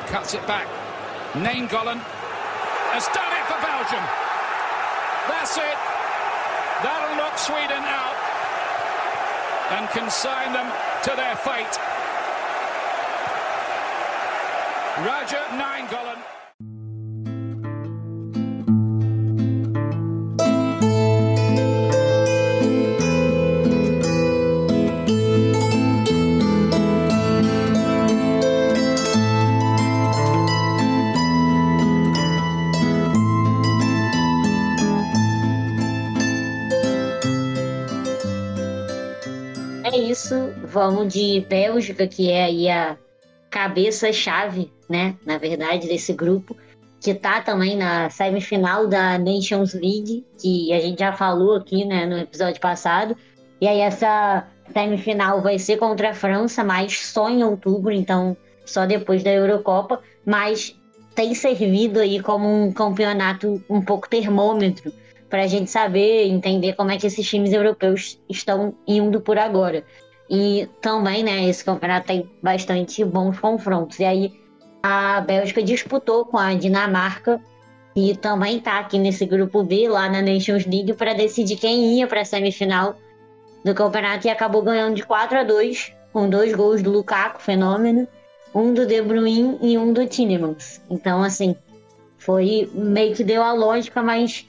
[0.08, 0.66] Cuts it back.
[1.34, 1.98] Nainggolan
[2.92, 4.04] has done it for Belgium.
[5.28, 5.85] That's it.
[7.16, 8.16] Knock Sweden out
[9.72, 10.70] and consign them
[11.02, 11.76] to their fate.
[15.04, 16.05] Roger Nainggolan.
[40.76, 42.98] Vamos de Bélgica, que é aí a
[43.50, 46.54] cabeça-chave, né, na verdade, desse grupo,
[47.00, 52.04] que tá também na semifinal da Nations League, que a gente já falou aqui, né,
[52.04, 53.16] no episódio passado.
[53.58, 58.84] E aí essa semifinal vai ser contra a França, mas só em outubro, então só
[58.84, 60.78] depois da Eurocopa, mas
[61.14, 64.92] tem servido aí como um campeonato um pouco termômetro
[65.30, 69.82] para a gente saber, entender como é que esses times europeus estão indo por agora.
[70.28, 73.98] E também, né, esse campeonato tem bastante bons confrontos.
[74.00, 74.32] E aí
[74.82, 77.40] a Bélgica disputou com a Dinamarca,
[77.96, 82.06] e também tá aqui nesse grupo B, lá na Nations League, para decidir quem ia
[82.06, 82.94] para a semifinal
[83.64, 88.06] do campeonato e acabou ganhando de 4 a 2 com dois gols do Lukaku, fenômeno,
[88.54, 90.80] um do De Bruyne e um do Tielemans.
[90.90, 91.56] Então, assim,
[92.18, 94.46] foi meio que deu a lógica, mas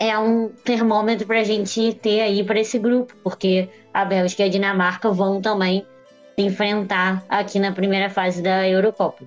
[0.00, 4.46] é um termômetro para a gente ter aí para esse grupo, porque a Bélgica e
[4.46, 5.86] a Dinamarca vão também
[6.34, 9.24] se enfrentar aqui na primeira fase da Eurocopa.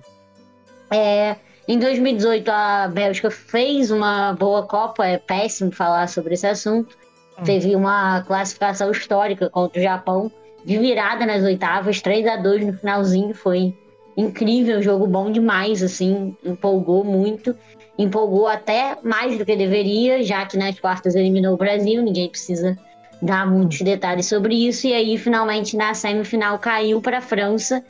[0.90, 1.36] É,
[1.68, 6.98] em 2018, a Bélgica fez uma boa Copa, é péssimo falar sobre esse assunto.
[7.38, 7.44] Hum.
[7.44, 10.30] Teve uma classificação histórica contra o Japão,
[10.64, 13.72] de virada nas oitavas, 3 a 2 no finalzinho, foi
[14.16, 17.56] incrível, jogo bom demais, assim, empolgou muito
[17.98, 22.76] empolgou até mais do que deveria, já que nas quartas eliminou o Brasil, ninguém precisa
[23.22, 24.86] dar muitos detalhes sobre isso.
[24.86, 27.82] E aí, finalmente, na semifinal, caiu para a França,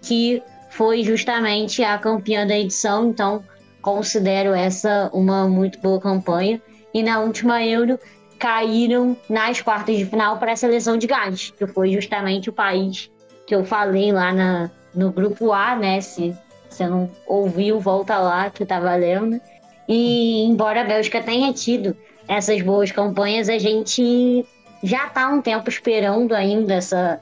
[0.00, 3.08] que foi justamente a campeã da edição.
[3.08, 3.42] Então,
[3.82, 6.60] considero essa uma muito boa campanha.
[6.94, 7.98] E na última Euro,
[8.38, 13.10] caíram nas quartas de final para a seleção de Gales, que foi justamente o país
[13.46, 16.00] que eu falei lá na, no grupo A, né?
[16.00, 16.36] Se
[16.78, 19.40] você não ouviu, volta lá que tá valendo.
[19.88, 24.44] E embora a Bélgica tenha tido essas boas campanhas, a gente
[24.82, 27.20] já tá um tempo esperando ainda essa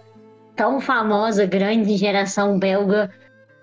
[0.54, 3.11] tão famosa grande geração belga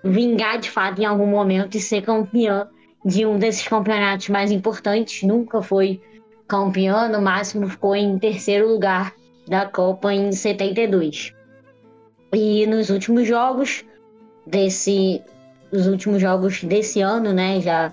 [0.02, 2.68] vingar de fato em algum momento e ser campeã
[3.04, 5.22] de um desses campeonatos mais importantes.
[5.22, 6.00] Nunca foi
[6.48, 9.12] campeã, no máximo ficou em terceiro lugar
[9.46, 11.32] da Copa em 72.
[12.32, 13.84] E nos últimos jogos
[14.46, 15.22] desse
[15.74, 17.92] os últimos jogos desse ano, né, já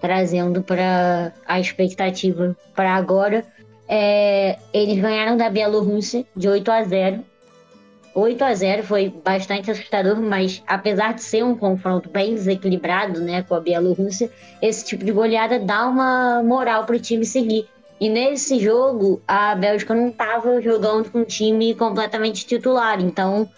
[0.00, 3.44] trazendo para a expectativa para agora,
[3.88, 7.24] é, eles ganharam da Bielorrússia de 8 a 0.
[8.14, 13.42] 8 a 0 foi bastante assustador, mas apesar de ser um confronto bem desequilibrado, né,
[13.42, 14.30] com a Bielorrússia,
[14.62, 17.68] esse tipo de goleada dá uma moral para o time seguir.
[17.98, 23.48] E nesse jogo, a Bélgica não estava jogando com um time completamente titular, então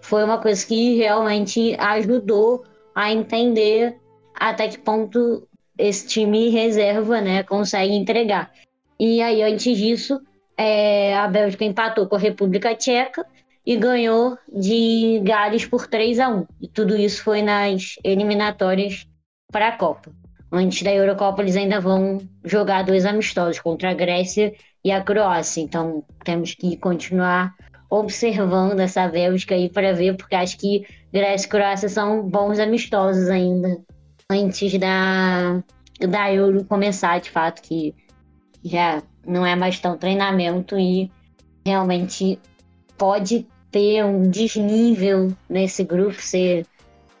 [0.00, 2.64] foi uma coisa que realmente ajudou
[2.94, 3.96] a entender
[4.34, 8.52] até que ponto esse time reserva né, consegue entregar.
[8.98, 10.20] E aí, antes disso,
[10.56, 13.26] é, a Bélgica empatou com a República Tcheca
[13.66, 19.06] e ganhou de Gales por 3 a 1 E tudo isso foi nas eliminatórias
[19.50, 20.12] para a Copa.
[20.52, 25.60] Antes da Eurocopa, eles ainda vão jogar dois amistosos contra a Grécia e a Croácia.
[25.60, 27.52] Então, temos que continuar
[27.90, 33.28] observando essa Bélgica aí para ver, porque acho que Grécia e Croácia são bons amistosos
[33.28, 33.80] ainda
[34.28, 35.62] antes da,
[36.00, 37.94] da Euro começar, de fato, que
[38.64, 41.12] já não é mais tão treinamento e
[41.64, 42.36] realmente
[42.98, 46.66] pode ter um desnível nesse grupo, ser,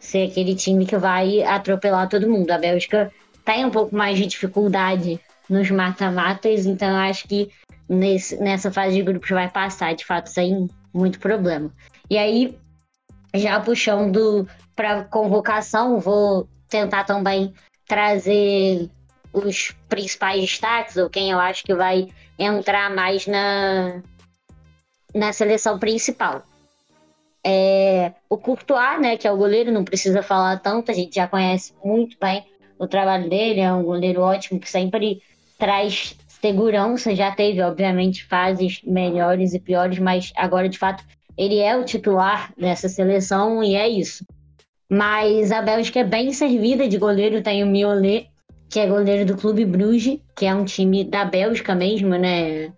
[0.00, 2.50] ser aquele time que vai atropelar todo mundo.
[2.50, 3.12] A Bélgica
[3.44, 7.48] tem um pouco mais de dificuldade nos mata-matas, então eu acho que
[7.88, 11.72] nesse, nessa fase de grupos vai passar, de fato, sem muito problema.
[12.10, 12.58] E aí,
[13.34, 17.52] já puxando para convocação, vou tentar também
[17.86, 18.88] trazer
[19.32, 22.08] os principais destaques, ou quem eu acho que vai
[22.38, 24.00] entrar mais na,
[25.14, 26.42] na seleção principal.
[27.46, 31.28] É, o Courtois, né, que é o goleiro, não precisa falar tanto, a gente já
[31.28, 32.44] conhece muito bem
[32.78, 35.20] o trabalho dele, é um goleiro ótimo que sempre
[35.58, 41.04] traz segurança, já teve, obviamente, fases melhores e piores, mas agora, de fato,
[41.36, 44.24] ele é o titular dessa seleção e é isso.
[44.88, 48.28] Mas a Bélgica é bem servida de goleiro, tem o Miolet,
[48.68, 52.72] que é goleiro do Clube Bruges, que é um time da Bélgica mesmo, né?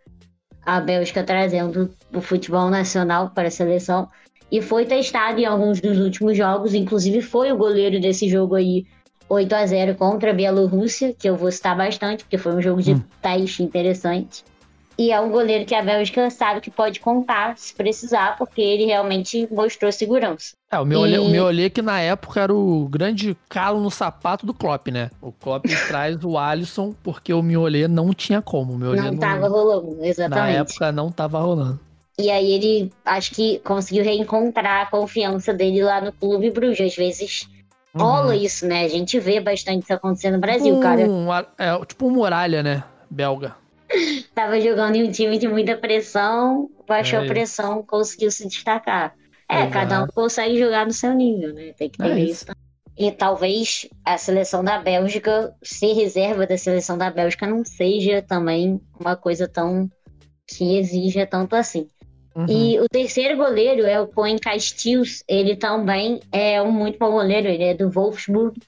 [0.65, 4.09] A Bélgica trazendo o futebol nacional para a seleção.
[4.51, 8.85] E foi testado em alguns dos últimos jogos, inclusive foi o goleiro desse jogo aí
[9.29, 12.81] 8 a 0 contra a Bielorrússia, que eu vou citar bastante, porque foi um jogo
[12.81, 13.03] de hum.
[13.21, 14.45] teste interessante.
[14.99, 18.87] E é um goleiro que a Bélgica sabe que pode contar se precisar, porque ele
[18.87, 20.55] realmente mostrou segurança.
[20.71, 21.19] É, o meu, e...
[21.19, 25.11] o meu olhei que na época era o grande calo no sapato do Klopp, né?
[25.21, 28.73] O Klopp traz o Alisson porque o Miolê não tinha como.
[28.73, 30.55] O não, não tava rolando, exatamente.
[30.55, 31.79] Na época não tava rolando.
[32.19, 36.81] E aí ele, acho que conseguiu reencontrar a confiança dele lá no Clube Bruges.
[36.81, 37.47] Às vezes
[37.97, 38.03] Uhum.
[38.03, 38.85] Rola isso, né?
[38.85, 41.01] A gente vê bastante isso acontecendo no Brasil, tipo cara.
[41.09, 42.85] Um, é, tipo um muralha, né?
[43.11, 43.57] Belga.
[44.35, 49.15] Tava jogando em um time de muita pressão, baixou é a pressão, conseguiu se destacar.
[49.49, 49.73] É, Exato.
[49.73, 51.73] cada um consegue jogar no seu nível, né?
[51.73, 52.45] Tem que ter é isso.
[52.45, 52.57] isso.
[52.99, 58.81] E talvez a seleção da Bélgica, ser reserva da seleção da Bélgica, não seja também
[58.99, 59.91] uma coisa tão
[60.49, 61.89] que exija tanto assim.
[62.35, 62.47] Uhum.
[62.49, 65.23] E o terceiro goleiro é o Coen Castius.
[65.29, 67.49] Ele também é um muito bom goleiro.
[67.49, 68.59] Ele é do Wolfsburg.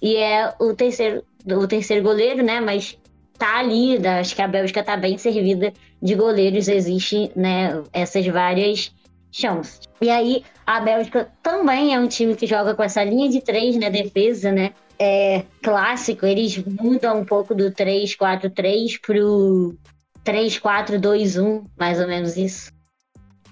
[0.00, 2.60] E é o terceiro, o terceiro goleiro, né?
[2.60, 2.98] Mas
[3.40, 4.06] tá ali.
[4.06, 6.68] Acho que a Bélgica tá bem servida de goleiros.
[6.68, 7.82] Existe, né?
[7.92, 8.92] Essas várias
[9.32, 9.80] chances.
[10.00, 13.76] E aí, a Bélgica também é um time que joga com essa linha de três,
[13.76, 13.90] né?
[13.90, 14.72] Defesa, né?
[14.98, 16.26] É clássico.
[16.26, 19.74] Eles mudam um pouco do 3-4-3 pro
[20.24, 22.70] 3-4-2-1, mais ou menos isso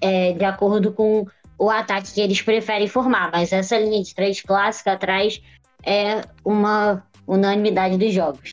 [0.01, 1.25] é, de acordo com
[1.57, 3.31] o ataque que eles preferem formar.
[3.31, 5.41] Mas essa linha de três clássica atrás
[5.83, 8.51] é uma unanimidade dos jogos.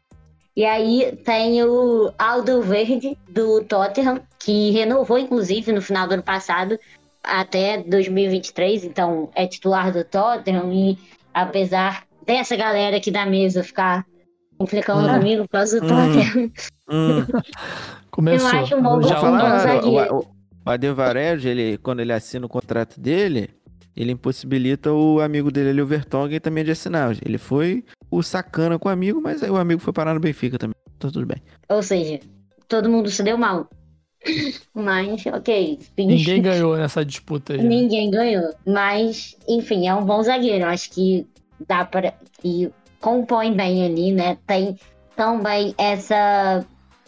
[0.56, 6.22] E aí tem o Aldo Verde, do Tottenham, que renovou, inclusive, no final do ano
[6.22, 6.78] passado,
[7.22, 10.72] até 2023, então é titular do Tottenham.
[10.72, 10.98] E
[11.34, 14.06] apesar dessa galera aqui da mesa ficar
[14.58, 15.18] implicando hum.
[15.18, 15.88] comigo por causa do hum.
[15.88, 16.52] Tottenham.
[16.88, 17.26] Hum.
[18.10, 18.50] Começou.
[18.50, 20.26] Eu acho um bom, Já um bom zagueiro.
[20.64, 23.50] O Adevared, ele, quando ele assina o contrato dele,
[23.94, 27.14] ele impossibilita o amigo dele ali, o Vertonghen, também de assinar.
[27.24, 27.84] Ele foi
[28.16, 30.74] o sacana com o amigo, mas aí o amigo foi parar no Benfica também.
[30.96, 31.42] Então tudo bem.
[31.68, 32.20] Ou seja,
[32.66, 33.68] todo mundo se deu mal.
[34.74, 35.78] Mas, ok.
[35.96, 37.58] Ninguém ganhou nessa disputa aí.
[37.62, 37.68] Né?
[37.68, 38.54] Ninguém ganhou.
[38.66, 40.64] Mas, enfim, é um bom zagueiro.
[40.64, 41.26] Acho que
[41.68, 42.14] dá para.
[42.40, 44.38] que compõe bem ali, né?
[44.46, 44.76] Tem
[45.14, 46.64] também essa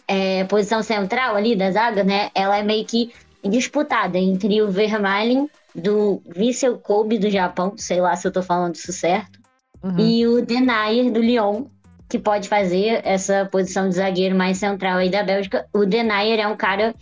[0.07, 2.29] é, posição central ali da zaga, né?
[2.33, 3.11] Ela é meio que
[3.43, 8.75] disputada entre o Vermaelen do Vissel Kobe do Japão, sei lá se eu tô falando
[8.75, 9.38] isso certo,
[9.83, 9.99] uhum.
[9.99, 11.65] e o Denayer do Lyon,
[12.07, 15.67] que pode fazer essa posição de zagueiro mais central aí da Bélgica.
[15.73, 16.95] O Denayer é um cara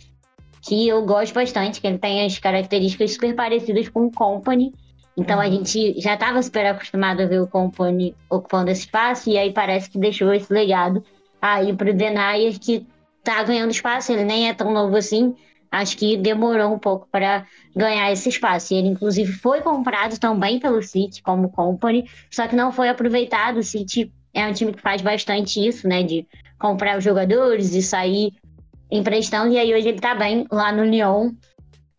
[0.60, 4.74] que eu gosto bastante, que ele tem as características super parecidas com o Company.
[5.16, 5.42] Então uhum.
[5.42, 9.52] a gente já estava super acostumado a ver o Company ocupando esse espaço, e aí
[9.52, 11.02] parece que deixou esse legado
[11.40, 12.86] aí pro Denayer, que
[13.24, 15.34] tá ganhando espaço, ele nem é tão novo assim,
[15.70, 18.72] acho que demorou um pouco para ganhar esse espaço.
[18.72, 23.58] E ele, inclusive, foi comprado também pelo City como company, só que não foi aproveitado.
[23.58, 26.02] O City é um time que faz bastante isso, né?
[26.02, 26.26] De
[26.58, 28.32] comprar os jogadores e sair
[28.90, 29.52] emprestando.
[29.52, 31.32] E aí hoje ele tá bem lá no Lyon.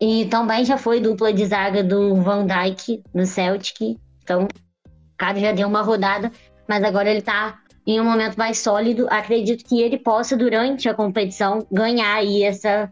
[0.00, 3.98] E também já foi dupla de zaga do Van Dijk no Celtic.
[4.22, 6.32] Então, o cara já deu uma rodada,
[6.66, 9.06] mas agora ele tá em um momento mais sólido.
[9.10, 12.90] Acredito que ele possa, durante a competição, ganhar aí essa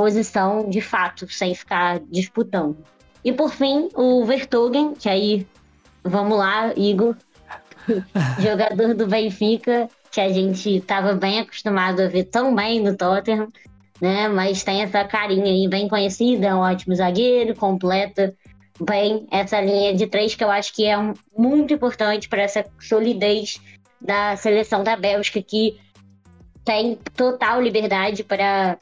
[0.00, 2.78] posição de fato, sem ficar disputando.
[3.22, 5.46] E por fim, o Vertogen, que aí,
[6.02, 7.14] vamos lá, Igor,
[8.40, 13.48] jogador do Benfica, que a gente estava bem acostumado a ver tão bem no Tottenham.
[14.00, 14.26] né?
[14.26, 18.34] Mas tem essa carinha aí bem conhecida, é um ótimo zagueiro, completa
[18.82, 22.64] bem essa linha de três que eu acho que é um, muito importante para essa
[22.78, 23.60] solidez
[24.00, 25.78] da seleção da Bélgica que
[26.64, 28.78] tem total liberdade para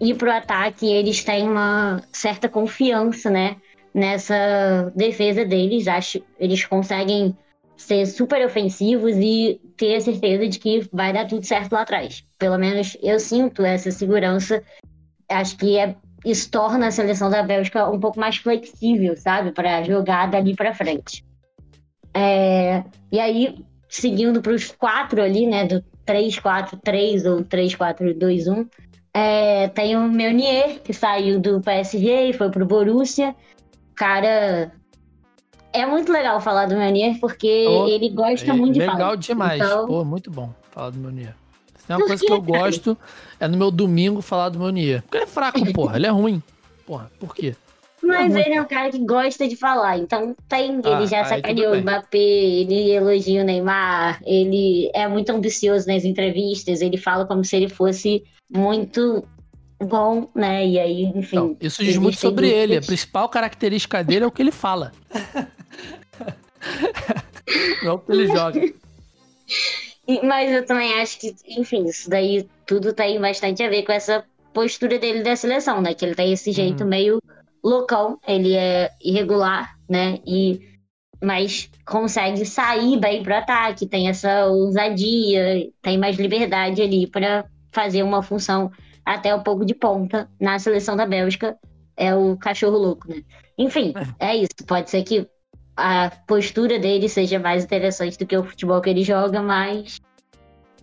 [0.00, 0.86] ir para o ataque.
[0.86, 3.56] Eles têm uma certa confiança, né?
[3.94, 7.36] Nessa defesa deles, acho eles conseguem
[7.76, 12.24] ser super ofensivos e ter a certeza de que vai dar tudo certo lá atrás.
[12.38, 14.62] Pelo menos eu sinto essa segurança.
[15.28, 15.94] Acho que é,
[16.24, 19.52] isso torna a seleção da Bélgica um pouco mais flexível, sabe?
[19.52, 21.24] Para jogar dali para frente.
[22.12, 22.82] É,
[23.12, 25.64] e aí, seguindo para os quatro ali, né?
[25.64, 28.66] Do 3-4-3 ou 3-4-2-1,
[29.18, 33.34] é, tem o Meunier, que saiu do PSG e foi pro Borussia.
[33.96, 34.70] Cara,
[35.72, 38.92] é muito legal falar do Meunier, porque oh, ele gosta é, muito de falar.
[38.92, 39.60] Legal demais.
[39.60, 39.86] Então...
[39.88, 41.34] Pô, muito bom falar do Meunier.
[41.76, 42.96] Se tem uma coisa que eu gosto,
[43.40, 45.02] é no meu domingo falar do Meunier.
[45.02, 45.96] Porque ele é fraco, porra.
[45.96, 46.40] Ele é ruim.
[46.86, 47.56] Porra, por quê?
[48.02, 51.74] Mas ele é um cara que gosta de falar, então tem, ele ah, já sacaneou
[51.74, 57.44] o Mbappé, ele elogia o Neymar, ele é muito ambicioso nas entrevistas, ele fala como
[57.44, 59.24] se ele fosse muito
[59.80, 60.66] bom, né?
[60.66, 61.36] E aí, enfim.
[61.36, 62.76] Então, isso diz muito sobre ele.
[62.76, 64.92] A principal característica dele é o que ele fala.
[67.82, 68.60] Não o que ele joga.
[70.22, 74.24] Mas eu também acho que, enfim, isso daí tudo tem bastante a ver com essa
[74.52, 75.94] postura dele da seleção, né?
[75.94, 76.90] Que ele tem esse jeito uhum.
[76.90, 77.22] meio
[77.62, 80.18] loucão, ele é irregular, né?
[80.26, 80.60] E
[81.20, 88.02] mas consegue sair bem pro ataque, tem essa ousadia, tem mais liberdade ali para fazer
[88.04, 88.70] uma função
[89.04, 91.58] até um pouco de ponta na seleção da Bélgica.
[91.96, 93.22] É o cachorro louco, né?
[93.56, 94.64] Enfim, é isso.
[94.66, 95.28] Pode ser que
[95.76, 100.00] a postura dele seja mais interessante do que o futebol que ele joga, mas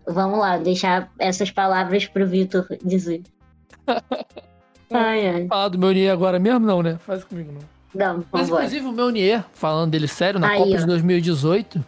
[0.06, 3.24] vamos lá, deixar essas palavras pro Vitor dizer.
[4.92, 5.48] ai, ai.
[5.48, 6.98] Falar do Meunier agora mesmo, não, né?
[7.06, 7.76] Faz comigo, não.
[7.96, 10.78] Não, Mas, inclusive, o Meunier, falando dele sério, na aí, Copa ó.
[10.78, 11.86] de 2018,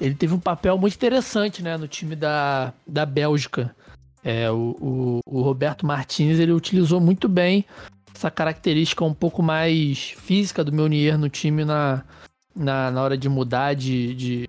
[0.00, 3.74] ele teve um papel muito interessante, né, no time da, da Bélgica.
[4.24, 7.64] É, o, o, o, Roberto Martins ele utilizou muito bem
[8.14, 12.04] essa característica um pouco mais física do Meunier no time na,
[12.54, 14.48] na, na hora de mudar de, de,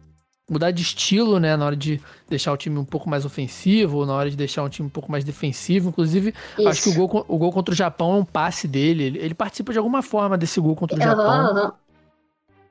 [0.53, 1.57] mudar de estilo, né?
[1.57, 1.99] Na hora de
[2.29, 4.91] deixar o time um pouco mais ofensivo, ou na hora de deixar um time um
[4.91, 5.89] pouco mais defensivo.
[5.89, 6.67] Inclusive, Isso.
[6.67, 9.03] acho que o gol, o gol contra o Japão é um passe dele.
[9.03, 11.55] Ele, ele participa de alguma forma desse gol contra o uhum, Japão.
[11.55, 11.71] Uhum.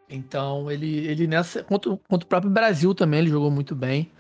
[0.09, 1.63] Então, ele, ele nessa.
[1.63, 4.11] Contra, contra o próprio Brasil também, ele jogou muito bem.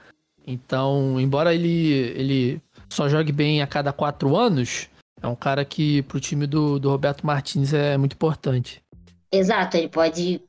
[0.46, 4.88] Então, embora ele, ele só jogue bem a cada quatro anos,
[5.22, 8.82] é um cara que pro time do, do Roberto Martins é muito importante.
[9.30, 10.42] Exato, ele pode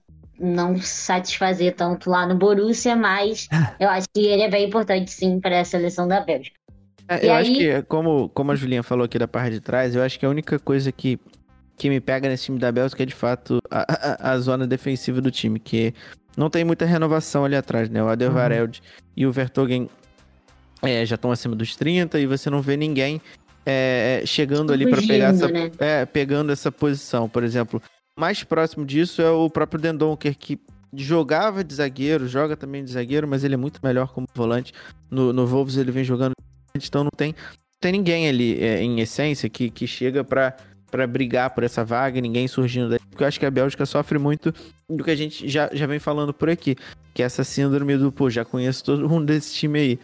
[0.43, 3.47] não satisfazer tanto lá no Borussia, mas
[3.79, 6.57] eu acho que ele é bem importante sim para a seleção da Bélgica.
[7.07, 7.41] É, eu aí...
[7.41, 10.25] acho que, como, como a Julinha falou aqui da parte de trás, eu acho que
[10.25, 11.19] a única coisa que,
[11.77, 15.21] que me pega nesse time da Bélgica é de fato a, a, a zona defensiva
[15.21, 15.93] do time, que
[16.35, 18.03] não tem muita renovação ali atrás, né?
[18.03, 19.03] O Adelvareld uhum.
[19.15, 19.89] e o Vertogen
[20.81, 23.21] é, já estão acima dos 30 e você não vê ninguém
[23.65, 25.71] é, chegando ali para pegar essa, né?
[25.79, 27.29] é, pegando essa posição.
[27.29, 27.81] Por exemplo,
[28.17, 30.59] mais próximo disso é o próprio Dendonker, que
[30.93, 34.73] jogava de zagueiro, joga também de zagueiro, mas ele é muito melhor como volante.
[35.09, 36.33] No, no Wolves ele vem jogando,
[36.75, 37.35] então não tem,
[37.79, 40.55] tem ninguém ali é, em essência que, que chega para
[40.93, 42.99] para brigar por essa vaga, ninguém surgindo daí.
[43.09, 44.53] Porque eu acho que a Bélgica sofre muito
[44.87, 46.75] do que a gente já, já vem falando por aqui.
[47.15, 49.99] Que é essa síndrome do, pô, já conheço todo mundo desse time aí.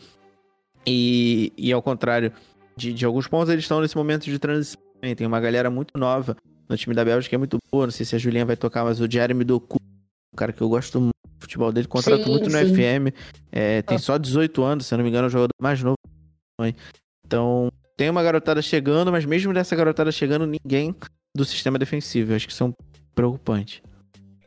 [0.87, 2.33] E, e ao contrário
[2.75, 4.81] de, de alguns pontos, eles estão nesse momento de transição.
[5.15, 6.35] Tem uma galera muito nova
[6.69, 7.87] no time da Bélgica, é muito boa.
[7.87, 9.77] Não sei se a Julinha vai tocar, mas o Jeremy Doku,
[10.33, 12.55] um cara que eu gosto muito do futebol dele, contrato sim, muito sim.
[12.55, 13.15] no FM.
[13.51, 13.99] É, tem ah.
[13.99, 15.95] só 18 anos, se eu não me engano, é o jogador mais novo.
[17.25, 20.95] Então, tem uma garotada chegando, mas mesmo dessa garotada chegando, ninguém
[21.35, 22.31] do sistema defensivo.
[22.31, 22.73] Eu acho que são
[23.15, 23.81] preocupantes.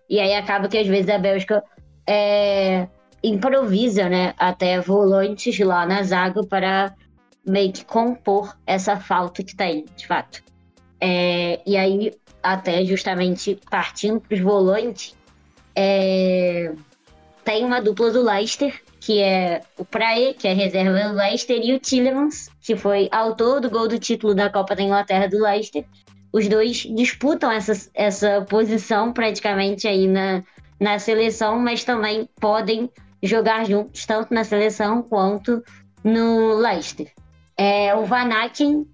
[0.09, 1.65] E aí acaba que às vezes a Bélgica
[2.07, 2.87] é,
[3.23, 6.95] improvisa, né, até volantes lá na zaga para
[7.47, 10.43] meio que compor essa falta que tem, de fato.
[11.05, 15.17] É, e aí, até justamente partindo para os volantes,
[15.75, 16.73] é,
[17.45, 21.75] tem uma dupla do Leicester, que é o Prae, que é reserva do Leicester, e
[21.75, 25.85] o Tillemans, que foi autor do gol do título da Copa da Inglaterra do Leicester.
[26.33, 30.45] Os dois disputam essa, essa posição praticamente aí na,
[30.79, 32.89] na seleção, mas também podem
[33.21, 35.65] jogar juntos, tanto na seleção quanto
[36.05, 37.11] no Leicester.
[37.57, 38.87] É, o Van Aken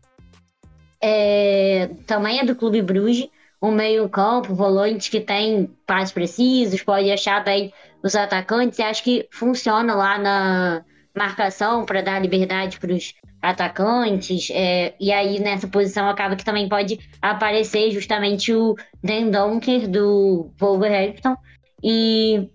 [1.00, 3.28] é, também é do Clube Bruges,
[3.60, 7.72] um meio-campo, volante que tem passos precisos, pode achar bem
[8.02, 10.84] os atacantes, e acho que funciona lá na,
[11.18, 14.48] marcação para dar liberdade para os atacantes.
[14.50, 20.50] É, e aí nessa posição acaba que também pode aparecer justamente o Dan Donker do
[20.58, 21.36] Wolverhampton
[21.82, 22.48] e,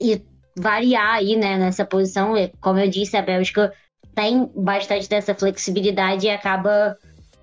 [0.00, 0.22] e
[0.56, 2.34] variar aí né, nessa posição.
[2.60, 3.72] Como eu disse, a Bélgica
[4.14, 6.96] tem bastante dessa flexibilidade e acaba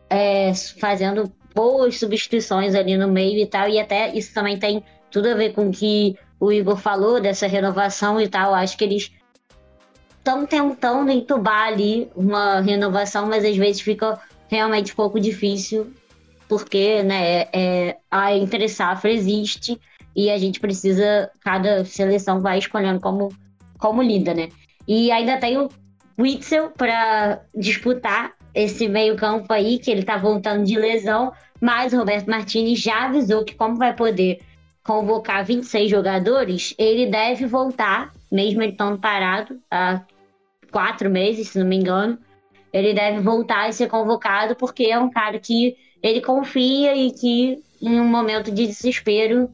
[0.10, 3.70] é, fazendo boas substituições ali no meio e tal.
[3.70, 7.48] E até isso também tem tudo a ver com o que o Igor falou dessa
[7.48, 8.54] renovação e tal.
[8.54, 9.12] Acho que eles
[10.18, 15.94] estão tentando entubar ali uma renovação, mas às vezes fica realmente um pouco difícil,
[16.48, 19.80] porque né, é, a entre safra existe
[20.16, 23.30] e a gente precisa, cada seleção vai escolhendo como,
[23.78, 24.50] como lida, né?
[24.88, 25.70] E ainda tem o
[26.18, 32.76] Witzel para disputar esse meio-campo aí, que ele tá voltando de lesão, mas Roberto Martini
[32.76, 34.40] já avisou que, como vai poder
[34.84, 40.02] convocar 26 jogadores, ele deve voltar, mesmo ele estando parado há
[40.72, 42.18] quatro meses, se não me engano.
[42.72, 47.64] Ele deve voltar e ser convocado, porque é um cara que ele confia e que,
[47.82, 49.50] em um momento de desespero,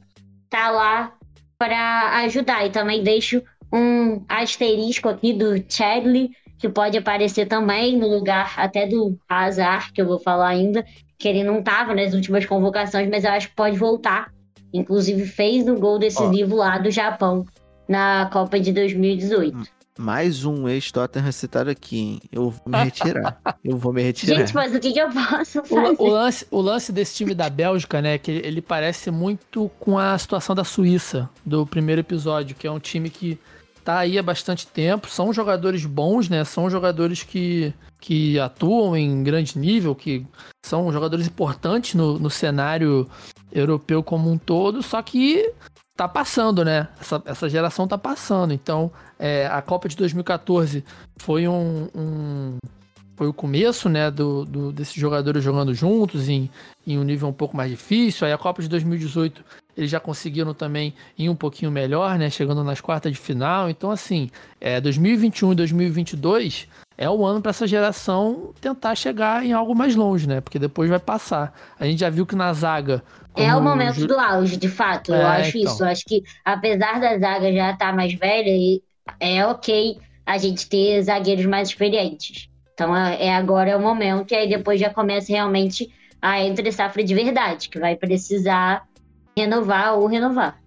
[0.49, 1.13] tá lá
[1.57, 2.65] para ajudar.
[2.65, 3.41] E também deixo
[3.71, 6.31] um asterisco aqui do Chadley,
[6.61, 10.85] que pode aparecer também no lugar até do Hazard, que eu vou falar ainda,
[11.17, 14.31] que ele não estava nas últimas convocações, mas eu acho que pode voltar.
[14.71, 16.59] Inclusive fez o gol decisivo oh.
[16.59, 17.45] lá do Japão
[17.89, 19.57] na Copa de 2018.
[19.97, 22.21] Mais um ex-Tottenham citado aqui, hein?
[22.31, 23.41] Eu vou me retirar.
[23.65, 24.37] eu vou me retirar.
[24.37, 25.95] Gente, mas o que, que eu posso fazer?
[25.99, 28.17] O, o, lance, o lance desse time da Bélgica, né?
[28.17, 32.79] Que ele parece muito com a situação da Suíça, do primeiro episódio, que é um
[32.79, 33.37] time que
[33.83, 35.09] tá aí há bastante tempo.
[35.09, 36.43] São jogadores bons, né?
[36.43, 40.25] São jogadores que, que atuam em grande nível, que
[40.65, 43.09] são jogadores importantes no, no cenário
[43.51, 45.53] europeu como um todo, só que
[45.95, 46.87] tá passando, né?
[46.99, 48.53] Essa, essa geração tá passando.
[48.53, 50.83] Então, é, a Copa de 2014
[51.17, 52.57] foi um, um
[53.15, 56.49] foi o começo, né, do, do, desses jogadores jogando juntos em,
[56.87, 58.25] em um nível um pouco mais difícil.
[58.25, 62.29] Aí a Copa de 2018 eles já conseguiram também ir um pouquinho melhor, né?
[62.29, 63.69] Chegando nas quartas de final.
[63.69, 66.67] Então, assim, é, 2021 e 2022
[66.97, 70.41] é o ano para essa geração tentar chegar em algo mais longe, né?
[70.41, 71.53] Porque depois vai passar.
[71.79, 73.03] A gente já viu que na zaga.
[73.35, 75.13] É o momento do auge, de fato.
[75.13, 75.71] É, eu acho então.
[75.73, 75.83] isso.
[75.83, 78.79] Eu acho que, apesar da zaga já estar tá mais velha,
[79.19, 82.49] é ok a gente ter zagueiros mais experientes.
[82.73, 85.89] Então, é, é agora é o momento, e aí depois já começa realmente
[86.21, 88.83] a entre safra de verdade, que vai precisar
[89.37, 90.59] renovar ou renovar.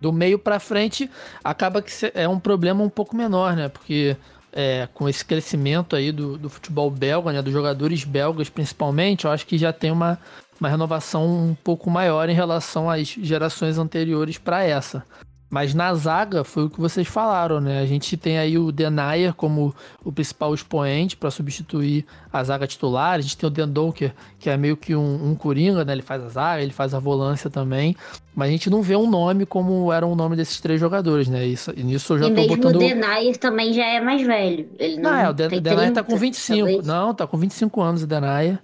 [0.00, 1.10] Do meio para frente,
[1.42, 3.68] acaba que é um problema um pouco menor, né?
[3.68, 4.16] Porque
[4.52, 7.42] é, com esse crescimento aí do, do futebol belga, né?
[7.42, 10.18] Dos jogadores belgas principalmente, eu acho que já tem uma,
[10.60, 15.04] uma renovação um pouco maior em relação às gerações anteriores para essa.
[15.48, 17.80] Mas na zaga foi o que vocês falaram, né?
[17.80, 19.72] A gente tem aí o Denayer como
[20.04, 23.14] o principal expoente para substituir a zaga titular.
[23.14, 25.92] A gente tem o Dendonker, que é meio que um, um coringa, né?
[25.92, 27.94] Ele faz a zaga, ele faz a volância também.
[28.34, 31.46] Mas a gente não vê um nome como era o nome desses três jogadores, né?
[31.46, 32.76] Isso, e nisso eu já e tô mesmo botando...
[32.76, 34.68] o Denayer também já é mais velho.
[34.78, 36.58] Ele não, não é, o Denayer tá com 25.
[36.58, 36.86] Talvez.
[36.86, 38.58] Não, tá com 25 anos o Denayer.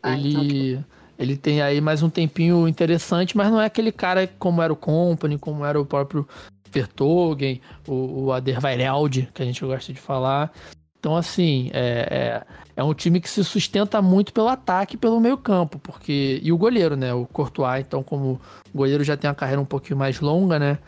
[0.00, 0.72] Ah, ele...
[0.74, 0.99] Então...
[1.20, 4.76] Ele tem aí mais um tempinho interessante, mas não é aquele cara como era o
[4.76, 6.26] Company, como era o próprio
[6.72, 10.50] Vertogen, o, o Aderweireld, que a gente gosta de falar.
[10.98, 12.44] Então, assim, é,
[12.74, 16.40] é, é, um time que se sustenta muito pelo ataque e pelo meio campo, porque...
[16.42, 17.12] E o goleiro, né?
[17.12, 18.40] O Courtois, então, como
[18.72, 20.78] o goleiro já tem uma carreira um pouquinho mais longa, né?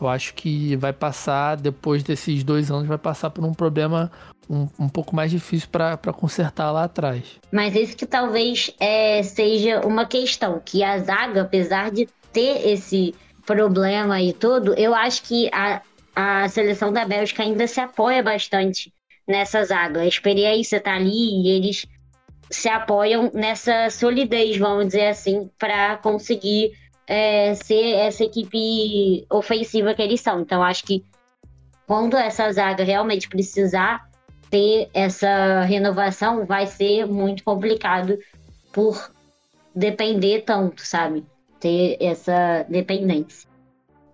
[0.00, 4.10] Eu acho que vai passar, depois desses dois anos, vai passar por um problema
[4.48, 7.38] um, um pouco mais difícil para consertar lá atrás.
[7.52, 13.14] Mas isso que talvez é, seja uma questão, que a zaga, apesar de ter esse
[13.44, 15.82] problema e tudo, eu acho que a,
[16.14, 18.92] a seleção da Bélgica ainda se apoia bastante
[19.26, 20.00] nessa zaga.
[20.00, 21.86] A experiência tá ali e eles
[22.50, 26.72] se apoiam nessa solidez, vamos dizer assim, para conseguir
[27.06, 30.40] é, ser essa equipe ofensiva que eles são.
[30.40, 31.04] Então, acho que
[31.86, 34.07] quando essa zaga realmente precisar
[34.50, 38.18] ter essa renovação vai ser muito complicado
[38.72, 39.10] por
[39.74, 41.24] depender tanto, sabe?
[41.60, 43.48] Ter essa dependência.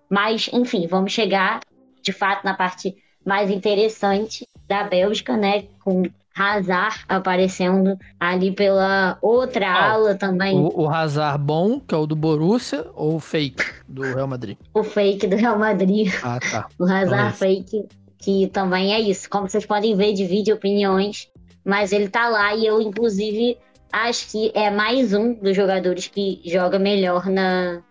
[0.09, 1.61] Mas, enfim, vamos chegar
[2.01, 5.65] de fato na parte mais interessante da Bélgica, né?
[5.83, 6.03] Com
[6.37, 10.59] Hazard aparecendo ali pela outra ah, ala também.
[10.59, 14.57] O, o Hazard bom, que é o do Borussia, ou o fake do Real Madrid?
[14.73, 16.13] O fake do Real Madrid.
[16.21, 16.67] Ah, tá.
[16.77, 17.87] O Hazard então é fake
[18.25, 19.29] que também é isso.
[19.29, 21.29] Como vocês podem ver, divide opiniões,
[21.63, 23.57] mas ele tá lá e eu, inclusive,
[23.93, 27.81] acho que é mais um dos jogadores que joga melhor na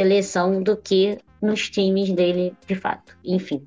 [0.00, 3.16] seleção do que nos times dele, de fato.
[3.22, 3.64] Enfim.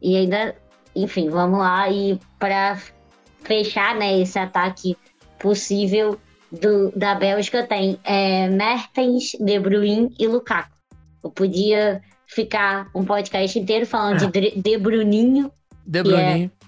[0.00, 0.56] E ainda
[0.96, 1.88] enfim, vamos lá.
[1.90, 2.80] E para
[3.42, 4.96] fechar né, esse ataque
[5.38, 6.18] possível
[6.50, 10.74] do, da Bélgica, tem é, Mertens, De Bruyne e Lukaku.
[11.22, 15.52] Eu podia ficar um podcast inteiro falando de De Bruninho.
[15.86, 16.50] De Bruninho.
[16.52, 16.66] É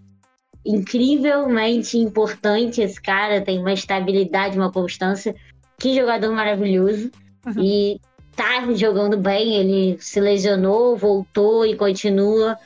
[0.64, 5.34] incrivelmente importante esse cara, tem uma estabilidade, uma constância.
[5.78, 7.10] Que jogador maravilhoso.
[7.46, 7.62] Uhum.
[7.62, 8.00] E
[8.36, 12.56] tá jogando bem, ele se lesionou, voltou e continua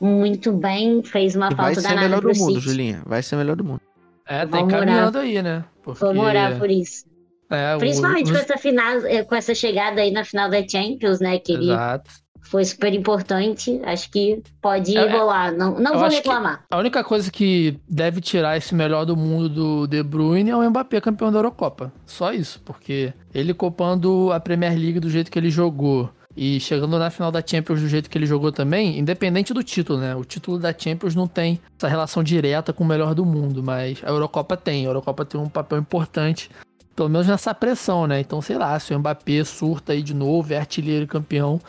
[0.00, 2.64] muito bem, fez uma E falta vai ser danada melhor pro do mundo, City.
[2.64, 3.02] Julinha.
[3.04, 3.80] Vai ser melhor do mundo.
[4.26, 5.64] É, tá Vamos encaminhando aí, né?
[5.82, 6.00] Porque...
[6.04, 7.04] Vamos orar por isso.
[7.50, 10.66] É, o- Principalmente os- com essa final, eh, com essa chegada aí na final da
[10.66, 11.38] Champions, né?
[11.38, 12.10] Que ele Exato.
[12.50, 13.80] Foi super importante.
[13.84, 15.52] Acho que pode é, rolar.
[15.52, 16.64] Não, não vou reclamar.
[16.68, 20.68] A única coisa que deve tirar esse melhor do mundo do De Bruyne é o
[20.68, 21.92] Mbappé campeão da Eurocopa.
[22.04, 26.98] Só isso, porque ele copando a Premier League do jeito que ele jogou e chegando
[26.98, 30.16] na final da Champions do jeito que ele jogou também, independente do título, né?
[30.16, 34.02] O título da Champions não tem essa relação direta com o melhor do mundo, mas
[34.02, 34.86] a Eurocopa tem.
[34.86, 36.50] A Eurocopa tem um papel importante,
[36.96, 38.18] pelo menos nessa pressão, né?
[38.18, 41.60] Então, sei lá, se o Mbappé surta aí de novo, é artilheiro campeão,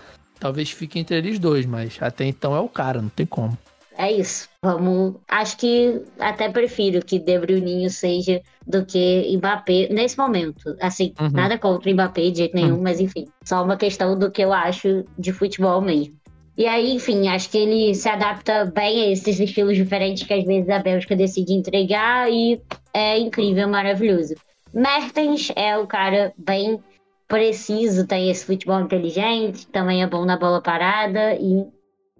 [0.41, 3.57] talvez fique entre eles dois, mas até então é o cara, não tem como.
[3.97, 4.49] É isso.
[4.63, 5.15] Vamos.
[5.27, 10.75] Acho que até prefiro que De Bruninho seja do que Mbappé nesse momento.
[10.81, 11.29] Assim, Uhum.
[11.29, 15.03] nada contra Mbappé de jeito nenhum, mas enfim, só uma questão do que eu acho
[15.19, 16.15] de futebol mesmo.
[16.57, 20.43] E aí, enfim, acho que ele se adapta bem a esses estilos diferentes que às
[20.43, 22.59] vezes a Bélgica decide entregar e
[22.93, 24.35] é incrível, maravilhoso.
[24.73, 26.79] Mertens é o cara bem
[27.32, 31.65] preciso, tem esse futebol inteligente, também é bom na bola parada e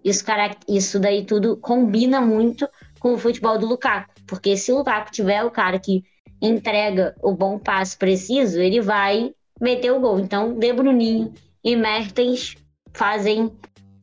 [0.06, 0.24] isso,
[0.70, 2.66] isso daí tudo combina muito
[2.98, 4.10] com o futebol do Lukaku.
[4.26, 6.02] Porque se o Lukaku tiver o cara que
[6.42, 10.18] entrega o bom passe preciso, ele vai meter o gol.
[10.18, 12.56] Então, De Bruninho e Mertens
[12.94, 13.52] fazem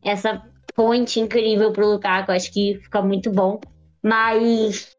[0.05, 0.43] essa
[0.75, 2.33] ponte incrível pro Lukaku.
[2.33, 3.59] Acho que fica muito bom.
[4.03, 4.95] Mas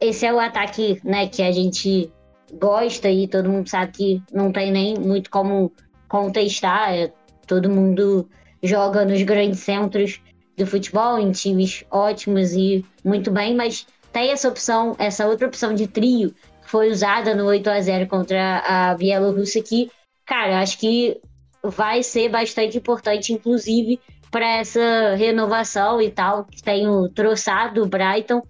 [0.00, 2.12] esse é o ataque né, que a gente
[2.52, 5.72] gosta e todo mundo sabe que não tem nem muito como
[6.08, 6.94] contestar.
[6.94, 7.12] É,
[7.46, 8.28] todo mundo
[8.62, 10.20] joga nos grandes centros
[10.56, 15.74] do futebol, em times ótimos e muito bem, mas tem essa opção, essa outra opção
[15.74, 19.90] de trio que foi usada no 8 a 0 contra a Bielorrússia que,
[20.26, 21.20] cara, acho que
[21.62, 27.86] vai ser bastante importante, inclusive, para essa renovação e tal, que tem o Troçado, o
[27.86, 28.42] Brighton,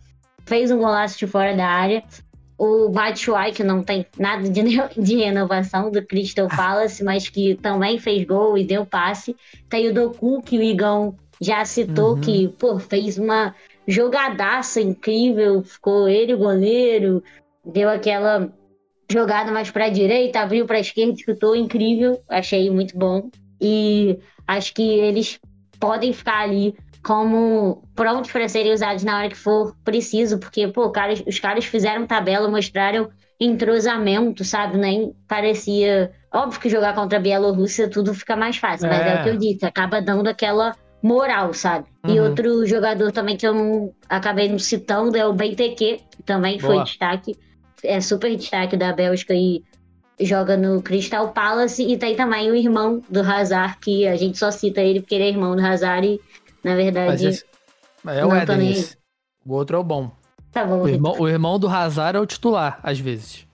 [0.44, 2.02] fez um golaço de fora da área.
[2.58, 4.62] O Batshuayi, que não tem nada de,
[5.00, 9.36] de renovação do Crystal Palace, mas que também fez gol e deu passe.
[9.70, 12.20] Tem o Doku, que o Igão já citou, Uhum.
[12.20, 13.54] que pô, fez uma
[13.86, 15.62] jogadaça incrível.
[15.62, 17.22] Ficou ele, o goleiro,
[17.64, 18.52] deu aquela
[19.10, 22.20] jogada mais para a direita, abriu para a esquerda, chutou incrível.
[22.28, 23.30] Achei muito bom.
[23.60, 25.38] E acho que eles
[25.78, 26.74] podem ficar ali
[27.08, 31.64] como prontos para serem usados na hora que for preciso, porque pô, cara, os caras
[31.64, 33.08] fizeram tabela, mostraram
[33.40, 34.76] entrosamento, sabe?
[34.76, 36.10] Nem parecia.
[36.30, 39.08] Óbvio que jogar contra a Bielorrússia tudo fica mais fácil, mas É.
[39.08, 41.86] é o que eu disse, acaba dando aquela moral, sabe?
[42.06, 42.26] E Uhum.
[42.26, 46.74] outro jogador também que eu não acabei não citando é o Benteke, que também foi
[46.74, 46.84] Boa.
[46.84, 47.34] destaque,
[47.84, 49.62] é super destaque da Bélgica e
[50.20, 51.82] joga no Crystal Palace.
[51.82, 55.24] E tem também o irmão do Hazard, que a gente só cita ele porque ele
[55.24, 56.20] é irmão do Hazard e,
[56.68, 57.44] na verdade, esse...
[58.06, 58.96] é o esse.
[59.44, 60.10] O outro é o bom.
[60.52, 60.82] tá bom.
[60.82, 63.46] O irmão, o irmão do Hazard é o titular, às vezes.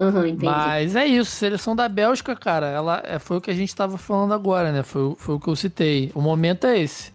[0.00, 0.36] Uhum.
[0.42, 3.96] Mas é isso, seleção da Bélgica, cara, ela é, foi o que a gente tava
[3.96, 4.82] falando agora, né?
[4.82, 6.10] Foi, foi o que eu citei.
[6.14, 7.13] O momento é esse.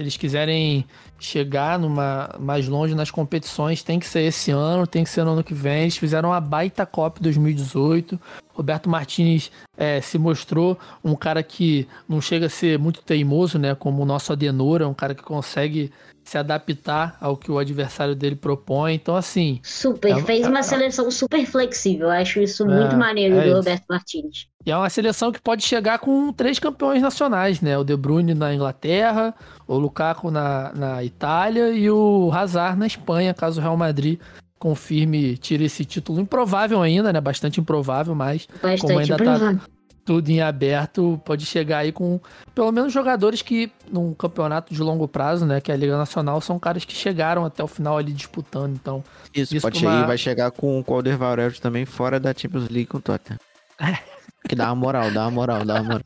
[0.00, 0.86] Se eles quiserem
[1.18, 5.32] chegar numa, mais longe nas competições, tem que ser esse ano, tem que ser no
[5.32, 5.82] ano que vem.
[5.82, 8.18] Eles fizeram uma baita Copa 2018.
[8.54, 13.74] Roberto Martinez é, se mostrou um cara que não chega a ser muito teimoso, né?
[13.74, 15.92] Como o nosso Adenor, é um cara que consegue
[16.30, 18.94] se adaptar ao que o adversário dele propõe.
[18.94, 22.08] Então, assim, Super, é- fez é- uma seleção super flexível.
[22.08, 23.56] Acho isso muito É, maneiro é do isso.
[23.56, 24.46] Roberto Martins.
[24.64, 27.76] E é uma seleção que pode chegar com três campeões nacionais, né?
[27.76, 29.34] O De Bruyne na Inglaterra,
[29.66, 34.20] o Lukaku na, na Itália e o Hazard na Espanha, caso o Real Madrid
[34.56, 36.20] confirme, tire esse título.
[36.20, 37.20] Improvável ainda, né?
[37.20, 39.60] Bastante improvável, mas Bastante como ainda tá.
[40.10, 42.18] Tudo em aberto, pode chegar aí com
[42.52, 45.60] pelo menos jogadores que, num campeonato de longo prazo, né?
[45.60, 48.74] Que é a Liga Nacional, são caras que chegaram até o final ali disputando.
[48.74, 52.86] Então, Isso, Isso pode uma- vai chegar com o Alderweireld também fora da Champions League
[52.86, 53.38] com o Tottenham.
[54.48, 56.00] Que dá uma moral, dá uma moral, dá uma moral.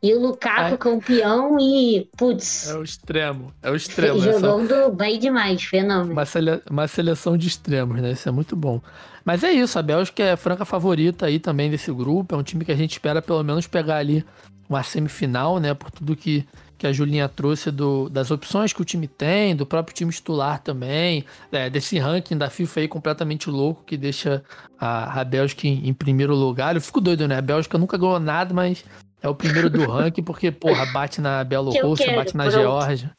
[0.00, 0.76] E o Lukaku É.
[0.76, 3.52] campeão e, putz, o extremo.
[3.62, 4.20] É o extremo.
[4.20, 6.12] jogando bem demais, fenômeno.
[6.12, 8.12] Uma, sele- uma seleção de extremos, né?
[8.12, 8.80] Isso é muito bom.
[9.24, 12.34] Mas é isso, a Bélgica é franca favorita aí também desse grupo.
[12.34, 14.24] É um time que a gente espera pelo menos pegar ali
[14.68, 15.74] uma semifinal, né?
[15.74, 16.46] Por tudo que,
[16.78, 20.60] que a Julinha trouxe do, das opções que o time tem, do próprio time titular
[20.62, 24.44] também, é, desse ranking da FIFA aí completamente louco que deixa
[24.78, 26.74] a, a Bélgica em, em primeiro lugar.
[26.76, 27.36] Eu fico doido, né?
[27.38, 28.84] A Bélgica nunca ganhou nada, mas
[29.22, 32.58] é o primeiro do ranking porque, porra, bate na Bielorrússia, bate na pronto.
[32.58, 33.10] Geórgia.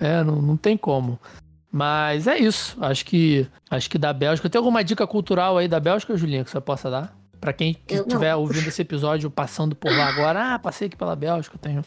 [0.00, 1.18] É, não, não tem como.
[1.70, 2.76] Mas é isso.
[2.80, 4.48] Acho que acho que da Bélgica.
[4.48, 7.16] Tem alguma dica cultural aí da Bélgica, Julinha, que você possa dar?
[7.40, 11.56] Pra quem estiver ouvindo esse episódio passando por lá agora, ah, passei aqui pela Bélgica,
[11.60, 11.84] tenho,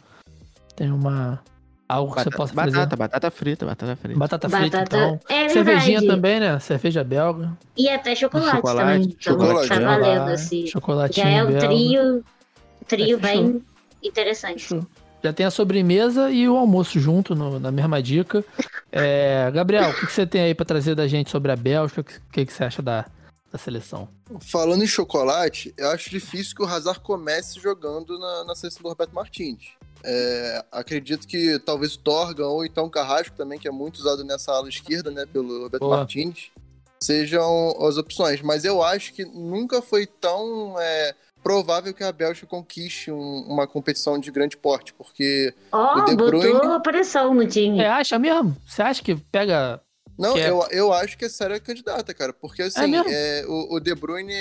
[0.76, 1.42] tenho uma.
[1.90, 2.96] Algo batata, que você possa batata, fazer.
[2.96, 4.18] Batata frita, batata frita.
[4.20, 5.20] Batata frita, Batata- então.
[5.28, 6.58] É Cervejinha também, né?
[6.60, 7.52] Cerveja belga.
[7.76, 9.04] E até chocolate, Chocolate, também.
[9.20, 10.66] Então chocolate, tá valendo, assim.
[11.12, 11.60] Já é belga.
[11.60, 12.24] trio,
[12.88, 13.44] trio É, fechou.
[13.44, 13.66] bem
[14.04, 14.62] interessante.
[14.64, 14.86] Fechou.
[15.24, 18.44] Já tem a sobremesa e o almoço junto no- na mesma dica.
[18.94, 22.02] É, Gabriel, o que, que você tem aí pra trazer da gente sobre a Bélgica?
[22.02, 23.06] O que, que, que você acha da,
[23.50, 24.10] da seleção?
[24.42, 28.90] Falando em chocolate, eu acho difícil que o Hazard comece jogando na, na seleção do
[28.90, 29.64] Roberto Martins.
[30.04, 34.26] É, acredito que talvez o Torgan ou então o Carrasco também, que é muito usado
[34.26, 35.96] nessa ala esquerda, né, pelo Roberto Boa.
[36.00, 36.50] Martins,
[37.02, 38.42] sejam as opções.
[38.42, 43.68] Mas eu acho que nunca foi tão é, provável que a Bélgica conquiste um- uma
[43.68, 47.78] competição de grande porte, porque Ó, O De Bruyne- botou a pressão no time.
[47.78, 48.56] Você acha mesmo?
[48.68, 49.82] Você acha que pega.
[50.18, 52.32] Não, Que é- eu, eu acho que é séria candidata, cara.
[52.34, 53.10] Porque, assim, mesmo?
[53.10, 54.34] é, o, o De Bruyne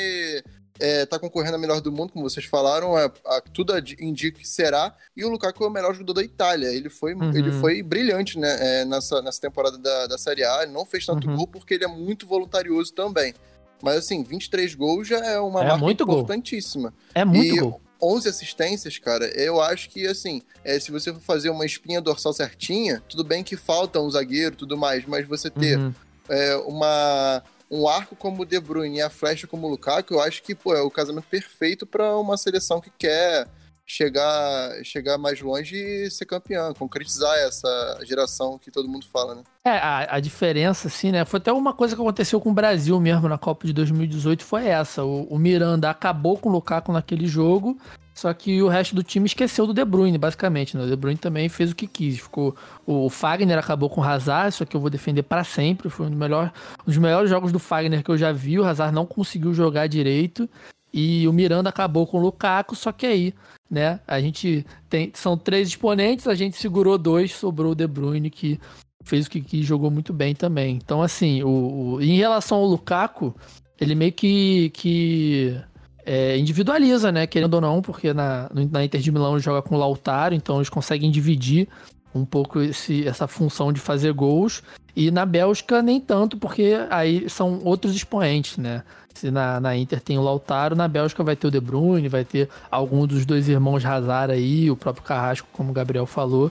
[0.82, 2.98] é, tá concorrendo a melhor do mundo, como vocês falaram.
[2.98, 4.94] é, a- tudo indica que será.
[5.16, 6.68] E o Lukaku é o melhor jogador da Itália.
[6.68, 7.30] Ele foi, Uhum.
[7.34, 10.62] ele foi brilhante né, é, nessa, nessa temporada da, da Série A.
[10.62, 11.36] Ele não fez tanto Uhum.
[11.36, 13.34] gol porque ele é muito voluntarioso também.
[13.82, 16.16] Mas, assim, 23 gols já é uma É marca muito gol.
[16.16, 16.92] importantíssima.
[17.14, 17.80] É muito E- gol.
[18.02, 22.32] 11 assistências, cara, eu acho que, assim, é, se você for fazer uma espinha dorsal
[22.32, 25.92] certinha, tudo bem que falta um zagueiro e tudo mais, mas você ter Uhum.
[26.26, 30.20] é, uma, um arco como o De Bruyne e a flecha como o Lukaku, eu
[30.22, 33.46] acho que pô, é o casamento perfeito para uma seleção que quer
[33.90, 39.42] chegar, chegar mais longe e ser campeã, concretizar essa geração que todo mundo fala, né?
[39.64, 41.24] É, a, a diferença, assim, né?
[41.24, 44.66] Foi até uma coisa que aconteceu com o Brasil mesmo na Copa de 2018, foi
[44.66, 45.04] essa.
[45.04, 47.76] O, o Miranda acabou com o Lukaku naquele jogo,
[48.14, 50.76] só que o resto do time esqueceu do De Bruyne, basicamente.
[50.76, 50.84] Né?
[50.84, 52.20] O De Bruyne também fez o que quis.
[52.20, 52.54] Ficou,
[52.86, 55.90] o Fagner acabou com o Hazard, isso aqui eu vou defender para sempre.
[55.90, 56.52] Foi um melhor,
[56.82, 58.60] um dos melhores jogos do Fagner que eu já vi.
[58.60, 60.48] O Hazard não conseguiu jogar direito.
[60.92, 63.34] E o Miranda acabou com o Lukaku, só que aí,
[63.70, 64.00] né?
[64.06, 65.10] A gente tem.
[65.14, 68.58] São três exponentes, a gente segurou dois, sobrou o De Bruyne, que
[69.04, 70.76] fez o que quis, jogou muito bem também.
[70.76, 73.34] Então, assim, o, o- em relação ao Lukaku,
[73.80, 75.56] ele meio que, que
[76.04, 77.26] é, individualiza, né?
[77.26, 80.56] Querendo ou não, porque na, na Inter de Milão ele joga com o Lautaro, então
[80.56, 81.68] eles conseguem dividir
[82.14, 84.62] um pouco esse, essa função de fazer gols.
[84.96, 88.82] E na Bélgica, nem tanto, porque aí são outros expoentes, né?
[89.14, 92.24] Se na, na Inter tem o Lautaro, na Bélgica vai ter o De Bruyne, vai
[92.24, 96.50] ter algum dos dois irmãos Hazard aí, o próprio Carrasco, como o Gabriel falou.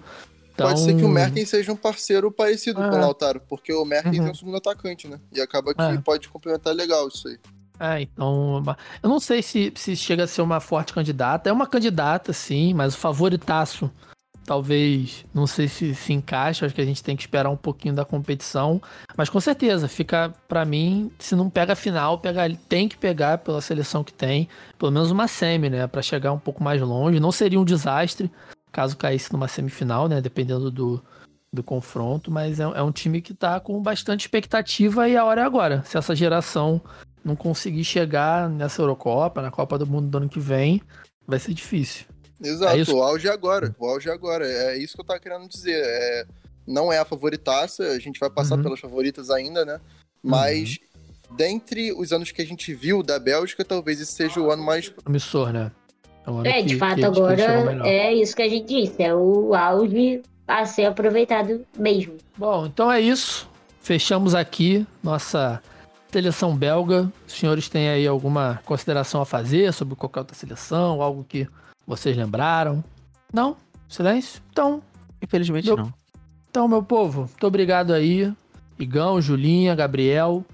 [0.56, 2.90] Pode ser que o Então, Mertens seja um parceiro parecido Ah.
[2.90, 4.28] com o Lautaro, porque o Mertens Uhum.
[4.28, 5.18] é um segundo atacante, né?
[5.34, 5.98] E acaba que É.
[6.00, 7.38] pode complementar legal isso aí.
[7.80, 8.62] É, então.
[9.02, 11.50] Eu não sei se, se chega a ser uma forte candidata.
[11.50, 13.90] É uma candidata, sim, mas o favoritaço
[14.50, 15.28] talvez.
[15.32, 16.66] Não sei se se encaixa.
[16.66, 18.82] Acho que a gente tem que esperar um pouquinho da competição.
[19.16, 21.12] Mas com certeza, fica pra mim.
[21.20, 24.50] Se não pega a final, pega, tem que pegar pela seleção que tem.
[24.80, 25.86] Pelo menos uma semi, né?
[25.86, 27.20] Pra chegar um pouco mais longe.
[27.20, 28.32] Não seria um desastre
[28.72, 30.20] caso caísse numa semifinal, né?
[30.20, 31.00] Dependendo do,
[31.54, 32.32] do confronto.
[32.32, 35.84] Mas é, é um time que tá com bastante expectativa e a hora é agora.
[35.86, 36.82] Se essa geração
[37.24, 40.82] não conseguir chegar nessa Eurocopa, na Copa do Mundo do ano que vem,
[41.28, 42.08] vai ser difícil.
[42.42, 42.96] Exato, É isso.
[42.96, 43.76] o auge é agora.
[43.80, 44.46] O auge é agora.
[44.48, 45.82] É isso que eu tava querendo dizer.
[45.84, 46.26] É,
[46.66, 48.64] não é a favoritaça, a gente vai passar Uhum.
[48.64, 49.80] pelas favoritas ainda, né?
[50.24, 50.78] Mas
[51.32, 54.90] dentre os anos que a gente viu da Bélgica, talvez esse seja o ano mais.
[54.90, 55.72] Promissor, né?
[56.46, 59.02] É, É, que- de que fato, que agora é isso que a gente disse.
[59.02, 62.18] É o auge a ser aproveitado mesmo.
[62.38, 63.50] Bom, então é isso.
[63.82, 65.62] Fechamos aqui nossa
[66.12, 67.12] seleção belga.
[67.28, 71.02] Os senhores têm aí alguma consideração a fazer sobre qualquer outra seleção?
[71.02, 71.48] Algo que
[71.90, 72.84] vocês lembraram?
[73.34, 73.58] Não?
[73.88, 74.42] Silêncio?
[74.52, 74.82] Então,
[75.22, 75.94] Infelizmente Meu- não.
[76.50, 78.32] Então, meu povo, muito obrigado aí.
[78.78, 80.46] Igão, Julinha, Gabriel.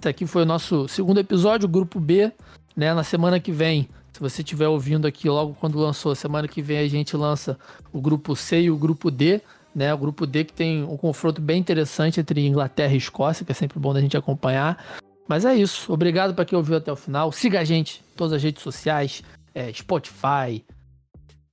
[0.00, 2.32] Esse aqui foi o nosso segundo episódio, Grupo B.
[2.76, 2.92] Né?
[2.94, 6.78] Na semana que vem, se você estiver ouvindo aqui logo quando lançou, semana que vem
[6.78, 7.58] a gente lança
[7.92, 9.40] o Grupo C e o Grupo D.
[9.74, 9.92] Né?
[9.92, 13.54] O Grupo D que tem um confronto bem interessante entre Inglaterra e Escócia, que é
[13.54, 14.82] sempre bom da gente acompanhar.
[15.28, 15.92] Mas é isso.
[15.92, 17.30] Obrigado para quem ouviu até o final.
[17.30, 19.22] Siga a gente em todas as redes sociais,
[19.54, 20.64] é, Spotify,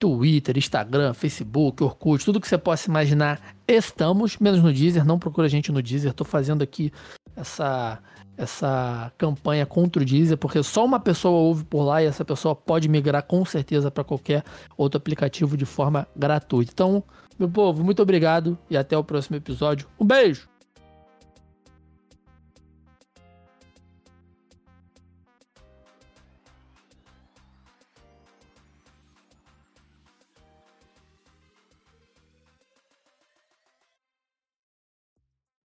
[0.01, 5.45] Twitter, Instagram, Facebook, Orkut, tudo que você possa imaginar, estamos, menos no Deezer, não procura
[5.45, 6.91] a gente no Deezer, tô fazendo aqui
[7.35, 7.99] essa
[8.35, 12.55] essa campanha contra o Deezer, porque só uma pessoa ouve por lá e essa pessoa
[12.55, 14.43] pode migrar com certeza para qualquer
[14.75, 16.71] outro aplicativo de forma gratuita.
[16.73, 17.03] Então,
[17.37, 19.87] meu povo, muito obrigado e até o próximo episódio.
[19.99, 20.50] Um beijo!